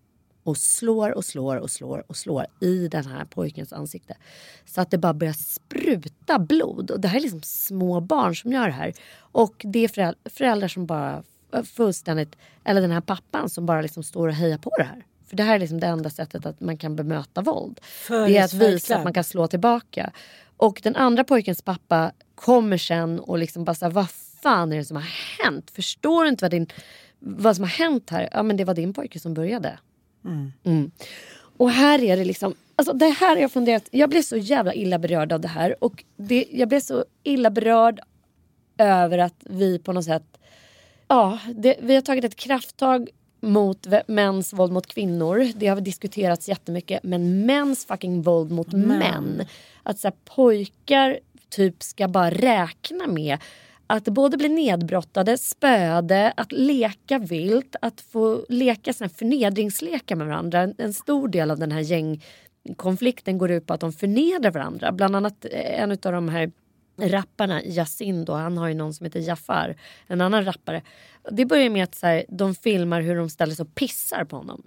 [0.43, 4.17] Och slår och slår och slår och slår i den här pojkens ansikte.
[4.65, 6.91] Så att det bara börjar spruta blod.
[6.91, 8.93] Och det här är liksom små barn som gör det här.
[9.19, 11.23] Och det är föräldrar, föräldrar som bara
[11.65, 15.05] fullständigt, eller den här pappan som bara liksom står och hejar på det här.
[15.27, 17.81] För det här är liksom det enda sättet att man kan bemöta våld.
[17.83, 20.13] För det är att visa att man kan slå tillbaka.
[20.57, 24.11] Och den andra pojkens pappa kommer sen och liksom bara så här, vad
[24.43, 25.11] fan är det som har
[25.45, 25.71] hänt?
[25.71, 26.67] Förstår du inte vad, din,
[27.19, 28.29] vad som har hänt här?
[28.33, 29.79] Ja men det var din pojke som började.
[30.65, 30.91] Mm.
[31.57, 34.75] Och här är det liksom, alltså det här har jag funderat, jag blev så jävla
[34.75, 38.01] illa berörd av det här och det, jag blev så illa berörd
[38.79, 40.39] över att vi på något sätt,
[41.09, 43.09] ja, det, vi har tagit ett krafttag
[43.45, 45.53] mot mäns våld mot kvinnor.
[45.57, 47.03] Det har diskuterats jättemycket.
[47.03, 49.47] Men mäns fucking våld mot män.
[49.83, 51.19] Att så här, pojkar
[51.49, 53.39] typ ska bara räkna med
[53.87, 60.61] att både bli nedbrottade, spöade, att leka vilt, att få leka såna förnedringslekar med varandra.
[60.61, 64.93] En, en stor del av den här gängkonflikten går ut på att de förnedrar varandra.
[64.93, 66.53] Bland annat eh, en av de här
[67.01, 69.77] rapparna, Yasin då, han har ju någon som heter Jafar,
[70.07, 70.83] en annan rappare.
[71.31, 74.37] Det börjar med att så här, de filmar hur de ställer sig och pissar på
[74.37, 74.63] honom.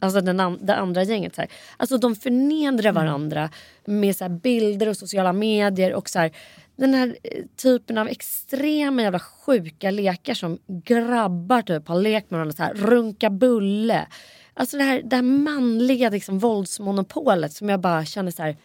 [0.00, 1.34] Alltså den an- det andra gänget.
[1.34, 1.50] Så här.
[1.76, 3.50] Alltså de förnedrar varandra
[3.84, 6.30] med så här bilder och sociala medier och så här,
[6.76, 12.38] den här eh, typen av extrema jävla sjuka lekar som grabbar typ har lekt med
[12.38, 12.56] varandra.
[12.56, 14.06] Så här, runka bulle.
[14.54, 18.56] Alltså det här, det här manliga liksom, våldsmonopolet som jag bara känner så här.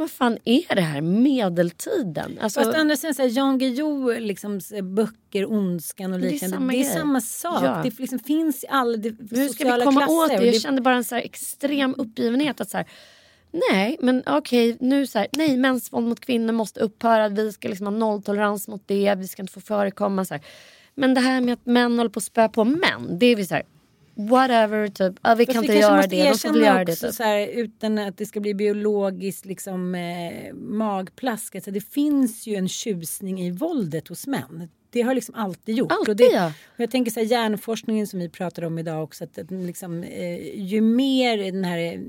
[0.00, 1.00] Vad fan är det här?
[1.00, 2.38] Medeltiden?
[2.40, 6.56] Alltså, Fast andra sidan, så här, Jan Guillou liksom, böcker, Ondskan och Det är liknande.
[6.56, 7.64] samma Det är samma sak.
[7.64, 7.80] Ja.
[7.82, 10.34] Det liksom finns i alla de, hur ska sociala vi komma klasser.
[10.34, 10.46] åt det?
[10.46, 12.60] Jag kände bara en så här extrem uppgivenhet.
[12.60, 12.86] att så här,
[13.70, 17.28] Nej, men okej, nu så här, nej, mäns våld mot kvinnor måste upphöra.
[17.28, 19.14] Vi ska liksom ha nolltolerans mot det.
[19.18, 20.44] Vi ska inte få förekomma så här.
[20.94, 23.46] Men det här med att män håller på att spöa på män, det är vi
[23.46, 23.64] så här,
[24.14, 25.14] whatever, typ.
[25.22, 26.30] Ja, vi Fast kan vi inte göra det.
[26.30, 26.96] De får göra det.
[26.96, 27.14] Typ.
[27.14, 31.54] så här, utan att det ska bli biologiskt liksom, eh, magplask.
[31.54, 34.68] Alltså, det finns ju en tjusning i våldet hos män.
[34.90, 35.92] Det har liksom alltid gjort.
[35.92, 36.46] Alltid, och det, ja.
[36.46, 39.24] och jag tänker så här, hjärnforskningen som vi pratar om idag också.
[39.24, 42.00] Att, att liksom, eh, ju mer den här eh,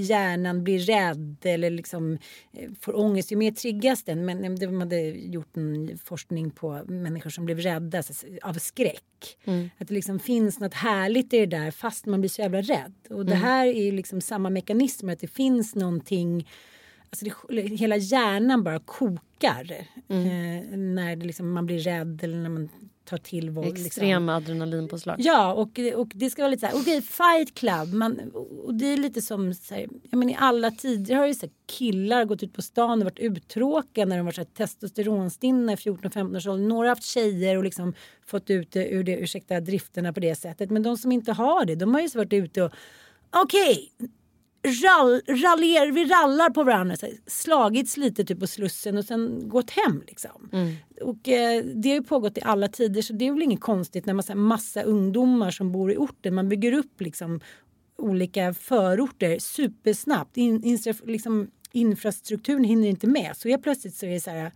[0.00, 2.18] hjärnan blir rädd eller liksom,
[2.52, 4.24] eh, får ångest, ju mer triggas den.
[4.24, 8.12] Men eh, de hade gjort en forskning på människor som blev rädda så,
[8.42, 9.36] av skräck.
[9.44, 9.70] Mm.
[9.78, 12.94] Att det liksom finns något härligt i det där fast man blir så jävla rädd.
[13.10, 13.26] Och Mm.
[13.26, 15.12] det här är liksom samma mekanismer.
[15.12, 16.48] Att det finns någonting
[17.10, 20.26] Alltså det, hela hjärnan bara kokar Mm.
[20.26, 22.68] eh, när det liksom, man blir rädd eller när man
[23.04, 23.66] tar till våld.
[23.66, 23.86] Liksom.
[23.86, 25.16] Extrema adrenalinpåslag.
[25.18, 27.92] Ja, och, och det ska vara lite så här, okej, fight club.
[27.94, 28.20] Man,
[28.64, 31.46] och det är lite som, så här, jag menar, i alla tider har ju så
[31.46, 35.72] här, killar gått ut på stan och varit uttråkade när de var så här, testosteronstinna
[35.72, 36.66] i 14-15 års ålder.
[36.68, 37.94] Några har haft tjejer och liksom
[38.26, 40.70] fått ut det ur det, ursäkta drifterna på det sättet.
[40.70, 42.72] Men de som inte har det, de har ju så varit ute och,
[43.30, 43.92] okej,
[44.68, 49.48] rall, raljer, vi rallar på varandra, så här, slagits lite typ på Slussen och sen
[49.48, 50.02] gått hem.
[50.06, 50.48] Liksom.
[51.02, 54.06] Och eh, det har ju pågått i alla tider så det är väl inget konstigt
[54.06, 56.34] när man har massa ungdomar som bor i orten.
[56.34, 57.40] Man bygger upp liksom
[57.98, 60.36] olika förorter supersnabbt.
[60.36, 63.36] In, instra- liksom, infrastrukturen hinner inte med.
[63.36, 64.52] Så helt plötsligt så är det så här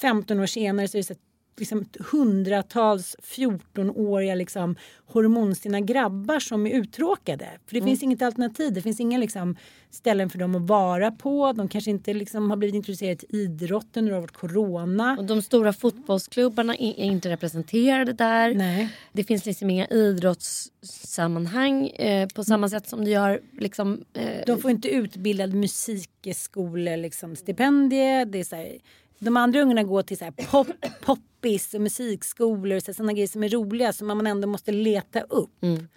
[0.00, 1.20] 15 år senare så är det så här,
[1.60, 7.48] liksom hundratals 14-åriga liksom, hormonstinna grabbar som är uttråkade.
[7.66, 8.72] För det finns inget alternativ.
[8.72, 9.56] Det finns inga liksom,
[9.90, 11.52] ställen för dem att vara på.
[11.52, 15.16] De kanske inte liksom, har blivit intresserade till idrotten när det har varit corona.
[15.18, 18.54] Och de stora fotbollsklubbarna är inte representerade där.
[18.54, 18.88] Nej.
[19.12, 24.60] Det finns liksom inga idrottssammanhang eh, på samma sätt som det gör liksom, eh, De
[24.60, 28.24] får inte utbildad musikskole, liksom, stipendie.
[28.24, 28.78] Det är så här,
[29.20, 30.66] de andra ungarna går till så här pop,
[31.00, 35.62] poppis och musikskolor och sådana grejer som är roliga som man ändå måste leta upp.
[35.62, 35.88] Mm.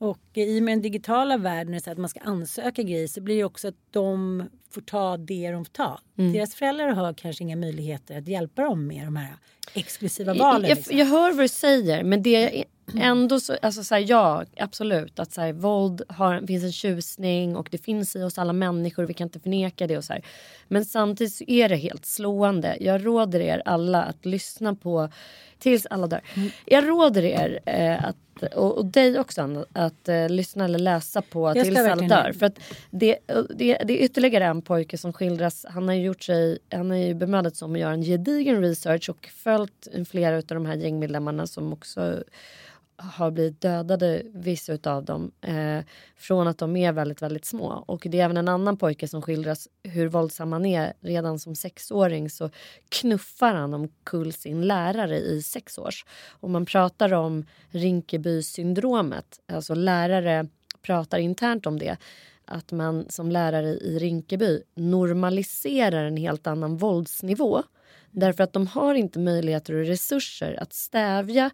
[0.00, 3.36] Och i och med den digitala världen så att man ska ansöka grejer så blir
[3.36, 6.00] det också att de får ta det de får ta.
[6.14, 9.34] Deras föräldrar har kanske inga möjligheter att hjälpa dem med de här
[9.74, 10.68] exklusiva valen.
[10.68, 10.98] Jag, liksom.
[10.98, 15.32] jag hör vad du säger men det ändå så, alltså så här, ja absolut att
[15.32, 19.14] så här, våld har, finns en tjusning och det finns i oss alla människor, vi
[19.14, 20.24] kan inte förneka det och så här.
[20.68, 22.76] Men samtidigt så är det helt slående.
[22.80, 25.08] Jag råder er alla att lyssna på
[25.58, 26.20] tills alla dör.
[26.64, 31.22] Jag råder er eh, att och, och dig också Anna, att eh, lyssna eller läsa
[31.22, 32.32] på tills alla dör.
[32.32, 32.58] För att
[32.90, 35.66] det, det, det är ytterligare en pojke som skildras.
[35.68, 39.10] Han har gjort sig, han har ju bemödat sig om att göra en gedigen research
[39.10, 42.22] och följt flera av de här gängmedlemmarna som också
[43.02, 45.84] har blivit dödade, vissa utav dem, eh,
[46.16, 47.84] från att de är väldigt, väldigt små.
[47.86, 50.92] Och det är även en annan pojke som skildras hur våldsam han är.
[51.00, 52.50] Redan som sexåring så
[52.88, 56.04] knuffar han omkull sin lärare i sex års.
[56.28, 59.40] Och man pratar om Rinkeby-syndromet.
[59.52, 60.46] Alltså lärare
[60.82, 61.96] pratar internt om det.
[62.44, 67.62] Att man som lärare i Rinkeby normaliserar en helt annan våldsnivå.
[68.10, 71.50] Därför att de har inte möjligheter och resurser att stävja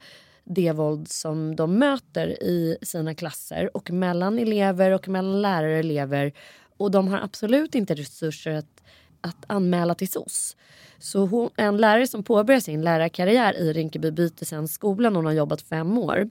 [0.47, 5.79] det våld som de möter i sina klasser och mellan elever och mellan lärare och
[5.79, 6.33] elever.
[6.77, 8.83] Och de har absolut inte resurser att,
[9.21, 10.57] att anmäla till SOS.
[10.99, 15.17] Så hon, en lärare som påbörjar sin lärarkarriär i Rinkeby byter sen skolan.
[15.17, 16.31] Hon har jobbat fem år.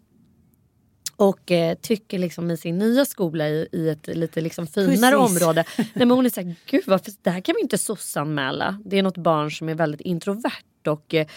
[1.18, 5.42] Och eh, tycker liksom i sin nya skola i, i ett lite liksom finare Precis.
[5.42, 5.64] område.
[5.78, 8.82] Nej, men hon är såhär, gud varför, det här kan vi inte SOS-anmäla.
[8.86, 11.28] Det är något barn som är väldigt introvert och eh,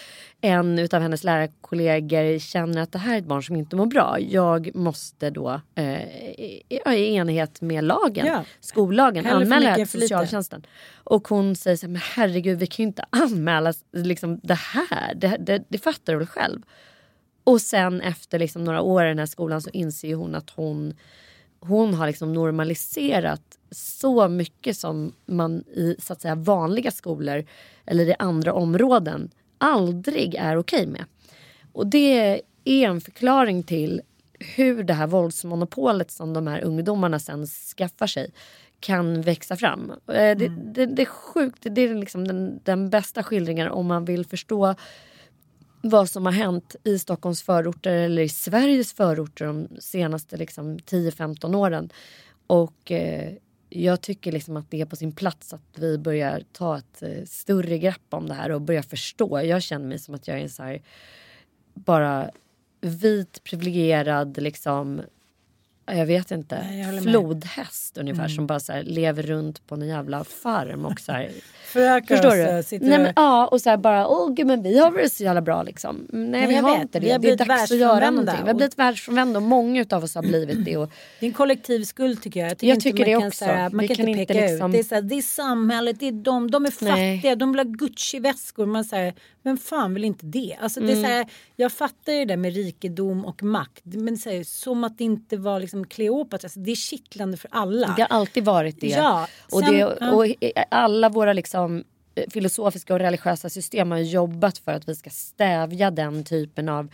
[0.41, 4.17] en av hennes lärarkollegor känner att det här är ett barn som inte mår bra.
[4.19, 8.43] Jag måste då eh, i, i enlighet med lagen, Ja.
[8.59, 10.65] skollagen, Hellre anmäla det till socialtjänsten.
[11.03, 15.15] Och hon säger så här, men herregud vi kan ju inte anmäla liksom, det här.
[15.15, 16.61] Det, det, det fattar du väl själv.
[17.43, 20.93] Och sen efter liksom några år i den här skolan så inser hon att hon,
[21.59, 23.41] hon har liksom normaliserat
[23.71, 27.45] så mycket som man i så att säga, vanliga skolor
[27.85, 29.29] eller i andra områden
[29.59, 31.05] aldrig är okej med.
[31.73, 34.01] Och det är en förklaring till
[34.39, 38.31] hur det här våldsmonopolet som de här ungdomarna sen skaffar sig
[38.79, 39.91] kan växa fram.
[39.91, 44.05] Eh, Det, det, det är sjukt, det är liksom den, den bästa skildringen om man
[44.05, 44.75] vill förstå
[45.81, 51.55] vad som har hänt i Stockholms förorter eller i Sveriges förorter de senaste liksom, 10-15
[51.55, 51.89] åren.
[52.47, 53.33] Och eh,
[53.69, 57.23] jag tycker liksom att det är på sin plats att vi börjar ta ett eh,
[57.25, 59.41] större grepp om det här och börja förstå.
[59.41, 60.81] Jag känner mig som att jag är en så här
[61.73, 62.31] bara
[62.81, 65.01] vit privilegierad liksom
[65.93, 66.91] jag vet inte, jag håller med.
[67.01, 67.03] Mm.
[67.11, 71.29] flodhäst ungefär som bara så här, lever runt på en jävla farm och så här,
[72.07, 72.41] Förstår du?
[72.41, 74.91] eh, sitter Nej, och- men, ja, och så här bara, åh gud men vi har
[74.91, 76.07] väl så jävla bra liksom.
[76.09, 76.81] Nej vi har vet.
[76.81, 77.11] inte Vi det.
[77.11, 78.35] har Det är dags att göra någonting.
[78.43, 80.77] Vi har blivit världsfrånvända och många utav oss har blivit det.
[80.77, 82.49] Och, Det är en kollektiv skuld tycker jag.
[82.49, 83.45] Jag tycker, Jag tycker det kan, också.
[83.45, 84.73] Så här, man Vi kan, kan inte peka liksom- ut.
[84.73, 87.35] Det är, så här, det är samhället, det är de, de är fattiga, Nej.
[87.35, 88.65] de vill ha Gucci-väskor.
[88.65, 89.13] Man säger,
[89.43, 90.57] vem fan vill inte det?
[90.61, 91.11] Alltså, det är så Mm.
[91.11, 93.81] här, jag fattar ju det där med rikedom och makt.
[93.83, 96.45] Men så som att det inte var liksom Kleopatra.
[96.45, 97.93] Alltså, det är kittlande för alla.
[97.97, 98.87] det har alltid varit det.
[98.87, 100.25] Ja, och, sen- det och
[100.71, 101.83] alla våra liksom,
[102.15, 106.89] eh, filosofiska och religiösa system har jobbat för att vi ska stävja den typen av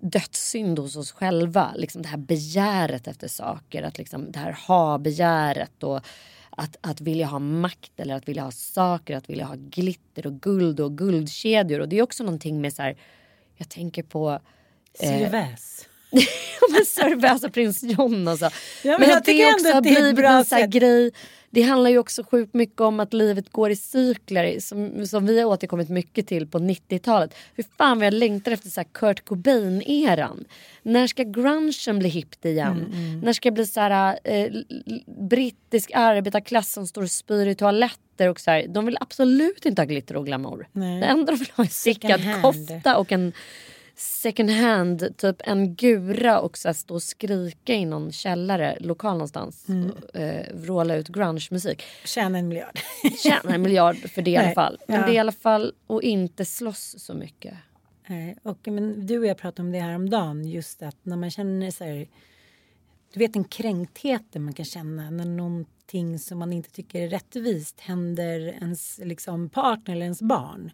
[0.00, 1.70] dödssynd hos oss själva.
[1.76, 6.00] Liksom det här begäret efter saker, att liksom det här ha-begäret och
[6.50, 10.40] att, att vilja ha makt eller att vilja ha saker, att vilja ha glitter och
[10.40, 11.80] guld och guldkedjor.
[11.80, 12.96] Och det är också någonting med så här,
[13.56, 14.40] jag tänker på
[14.94, 15.88] Sirväs.
[16.70, 18.50] men Sir prins John och så.
[18.84, 20.70] men men jag att det tycker också ändå att det är ett bra sätt.
[20.70, 21.10] grej.
[21.50, 25.40] Det handlar ju också sjukt mycket om att livet går i cykler som, som vi
[25.40, 27.34] har återkommit mycket till på 90-talet.
[27.54, 30.44] Hur fan vi har längtat efter så här Kurt Cobain-eran.
[30.82, 32.86] När ska grungen bli hippt igen?
[32.92, 34.50] Mm, När ska det bli så här, eh,
[35.06, 38.66] brittisk arbetarklass som står och spyr i toaletter och så här.
[38.68, 40.68] De vill absolut inte ha glitter och glamour.
[40.72, 41.00] Nej.
[41.00, 43.32] Det enda de vill ha är en stickad kofta och en
[43.98, 49.68] second hand, typ en gura och så stå och skrika i någon källare, lokal någonstans.
[49.68, 49.90] Mm.
[49.90, 51.82] Och, eh, vråla ut grunge-musik.
[52.04, 52.78] Tjäna en miljard.
[53.22, 54.78] Tjäna en miljard för det i alla Nej, fall.
[54.88, 55.06] Men ja.
[55.06, 57.54] det i alla fall att inte slåss så mycket.
[58.06, 61.16] Nej, och, men du och jag pratade om det här om dagen just att när
[61.16, 62.08] man känner så här,
[63.12, 67.80] du vet den kränktheten man kan känna när någonting som man inte tycker är rättvist
[67.80, 70.70] händer ens liksom, partner eller ens barn.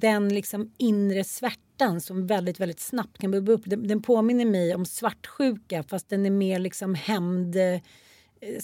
[0.00, 3.62] Den liksom inre svärtan som väldigt, väldigt snabbt kan bubbla upp.
[3.64, 7.80] Den, den påminner mig om svartsjuka fast den är mer liksom hämnd eh,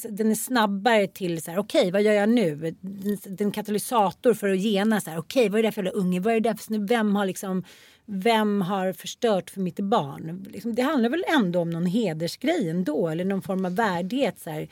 [0.09, 2.77] den är snabbare till så här, okej vad gör jag nu?
[2.81, 6.21] Den, den katalysator för att gena så här, okej vad är det för jävla unge?
[6.21, 6.89] Vad är det där för?
[6.89, 7.65] Vem har liksom
[8.11, 10.47] vem har förstört för mitt barn?
[10.51, 14.51] Liksom, det handlar väl ändå om någon hedersgrej ändå eller någon form av värdighet så
[14.51, 14.69] här.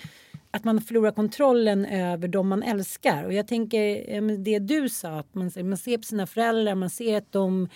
[0.50, 3.24] Att man förlorar kontrollen över de man älskar.
[3.24, 7.16] Och jag tänker det du sa, att man, man ser på sina föräldrar, man ser
[7.18, 7.68] att de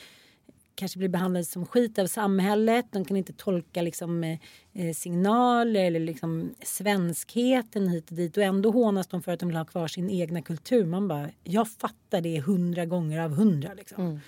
[0.80, 2.86] kanske blir behandlade som skit av samhället.
[2.90, 4.38] De kan inte tolka liksom, eh,
[4.72, 8.36] eh, signaler eller liksom, svenskheten hit och dit.
[8.36, 10.86] Och ändå hånas de för att de vill ha kvar sin egna kultur.
[10.86, 13.74] Man bara, jag fattar det hundra gånger av hundra.
[13.74, 14.20] Liksom.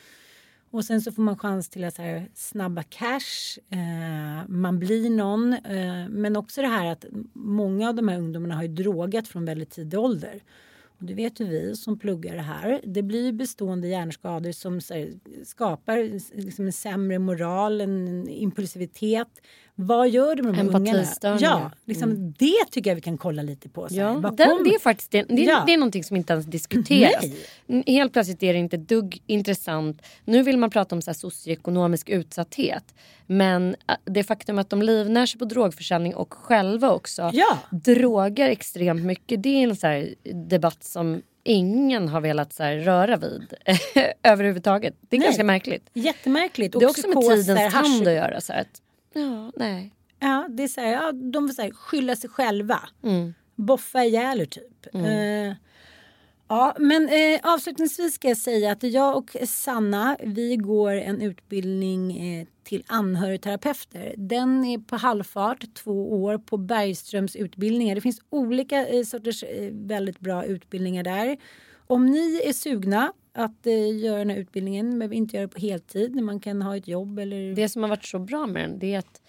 [0.71, 3.59] Och sen så får man chans till att här, snabba cash.
[3.71, 5.53] Eh, man blir någon.
[5.53, 9.45] Eh, men också det här att många av de här ungdomarna har ju drogat från
[9.45, 10.41] väldigt tidig ålder
[11.03, 12.81] du det vet ju vi som pluggar det här.
[12.85, 15.97] Det blir bestående hjärnskador som här, skapar
[16.37, 19.29] liksom en sämre moral, en impulsivitet.
[19.75, 21.05] Vad gör det med de ungarna?
[21.41, 23.89] Ja, liksom, det tycker jag vi kan kolla lite på.
[23.89, 23.95] Så.
[23.95, 25.63] Ja, den, det är faktiskt det, det, Ja.
[25.67, 27.23] det är någonting som inte ens diskuteras.
[27.23, 27.47] Nej.
[27.69, 30.03] Mm, Helt plötsligt är det inte dugg intressant.
[30.25, 32.95] Nu vill man prata om så här socioekonomisk utsatthet.
[33.27, 37.59] Men äh, det faktum att de livnär sig på drogförsäljning och själva också Ja.
[37.71, 39.43] drogar extremt mycket.
[39.43, 40.15] Det är en så här
[40.49, 43.55] debatt som ingen har velat så här röra vid
[44.23, 44.95] överhuvudtaget.
[45.01, 45.27] Det är Nej.
[45.29, 45.91] ganska märkligt.
[45.93, 46.75] Jättemärkligt.
[46.75, 48.41] Och Det är också med tidens tand att göra.
[48.41, 48.83] Så här att,
[49.13, 49.93] ja, nej.
[50.21, 52.81] Ja, det är så här, ja, de vill så här, skylla sig själva.
[53.03, 53.35] Mm.
[53.55, 54.95] Boffa ihjäl er typ.
[54.95, 55.57] Eh,
[56.49, 62.19] ja, men eh, avslutningsvis ska jag säga att jag och Sanna, vi går en utbildning
[62.19, 64.15] eh, till anhörigterapeuter.
[64.17, 67.95] Den är på halvfart, två år på Bergströms utbildningar.
[67.95, 71.37] Det finns olika eh, sorters eh, väldigt bra utbildningar där.
[71.87, 74.89] Om ni är sugna att eh, göra den här utbildningen.
[74.89, 76.23] Man behöver inte göra det på heltid.
[76.23, 77.55] Man kan ha ett jobb eller...
[77.55, 79.23] Det som har varit så bra med den det är att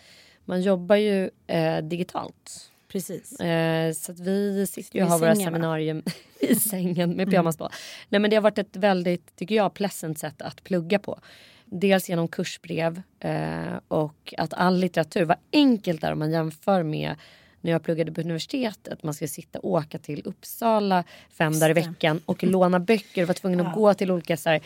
[0.45, 2.70] man jobbar ju eh, digitalt.
[2.88, 3.39] Precis.
[3.39, 6.04] Eh, så att vi sitter ju och har våra seminarium
[6.39, 7.70] i sängen med pyjamas på.
[8.10, 11.20] Nej men det har varit ett väldigt, tycker jag, pleasant sätt att plugga på.
[11.66, 16.84] Dels genom kursbrev eh, och att all litteratur, vad enkelt det är om man jämför
[16.84, 17.16] med
[17.64, 19.03] när jag pluggade på universitetet.
[19.03, 23.26] Man ska sitta och åka till Uppsala fem dagar i veckan och låna böcker.
[23.26, 24.61] Var tvungen att gå till olika så här,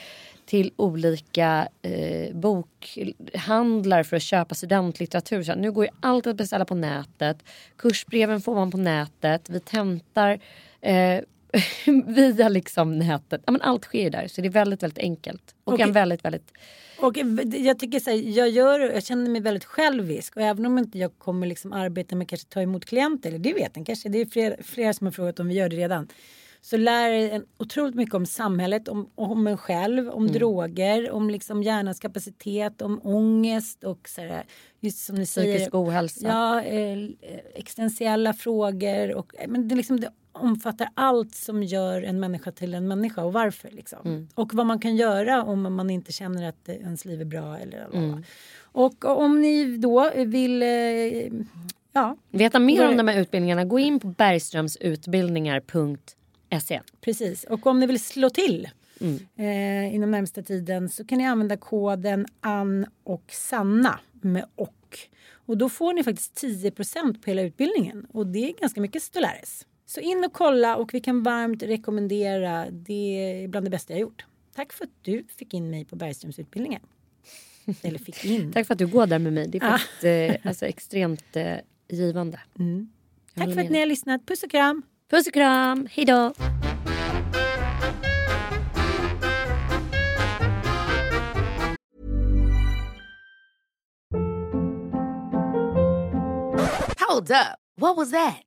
[0.45, 5.43] till olika eh, bokhandlar för att köpa studentlitteratur.
[5.43, 7.37] Så här, nu går ju allt att beställa på nätet.
[7.75, 9.49] Kursbreven får man på nätet.
[9.49, 10.39] Vi tentar
[10.81, 11.21] eh,
[12.07, 13.41] via liksom nätet.
[13.45, 15.55] Ja, men allt sker ju där så det är väldigt, väldigt enkelt.
[15.63, 15.83] Och Okej.
[15.83, 16.51] en väldigt, väldigt...
[16.99, 17.17] Och
[17.53, 20.97] jag tycker så här, jag, gör, jag känner mig väldigt självisk och även om inte
[20.97, 24.21] jag kommer liksom arbeta med kanske ta emot klienter, eller det vet jag kanske, det
[24.21, 26.07] är flera, flera som har frågat om vi gör det redan.
[26.61, 31.63] Så lär en otroligt mycket om samhället, om, om mig själv, om droger, om liksom
[31.63, 34.43] hjärnans kapacitet, om ångest och så här,
[34.79, 35.53] just som ni säger.
[35.53, 36.27] Psykisk ohälsa.
[36.27, 36.97] Ja, eh,
[37.55, 42.73] existentiella frågor och eh, men det, liksom, det omfattar allt som gör en människa till
[42.73, 43.69] en människa och varför.
[43.71, 44.27] Liksom.
[44.35, 47.57] Och vad man kan göra om man inte känner att ens liv är bra.
[47.57, 48.23] Eller, mm.
[48.59, 50.69] Och om ni då vill eh,
[51.93, 56.17] ja, Veta mer om de här utbildningarna, gå in på bergströmsutbildningar.se.
[57.01, 58.69] Precis, och om ni vill slå till
[59.35, 64.99] eh, inom närmsta tiden så kan ni använda koden Ann och Sanna med och.
[65.29, 66.83] Och då får ni faktiskt 10 på
[67.25, 69.65] hela utbildningen och det är ganska mycket Stellaris.
[69.85, 72.65] Så in och kolla och vi kan varmt rekommendera.
[72.71, 74.25] Det är bland det bästa jag gjort.
[74.55, 76.81] Tack för att du fick in mig på Bergströmsutbildningen.
[77.81, 78.51] Eller fick in.
[78.53, 79.47] Tack för att du går där med mig.
[79.47, 81.55] Det är faktiskt eh, alltså, extremt eh,
[81.87, 82.39] givande.
[83.33, 84.25] Jag Tack för att ni har lyssnat.
[84.25, 84.83] Puss och kram.
[85.09, 86.33] Puss och kram, hejdå!
[96.99, 97.57] Hold up.
[97.77, 98.46] What was that?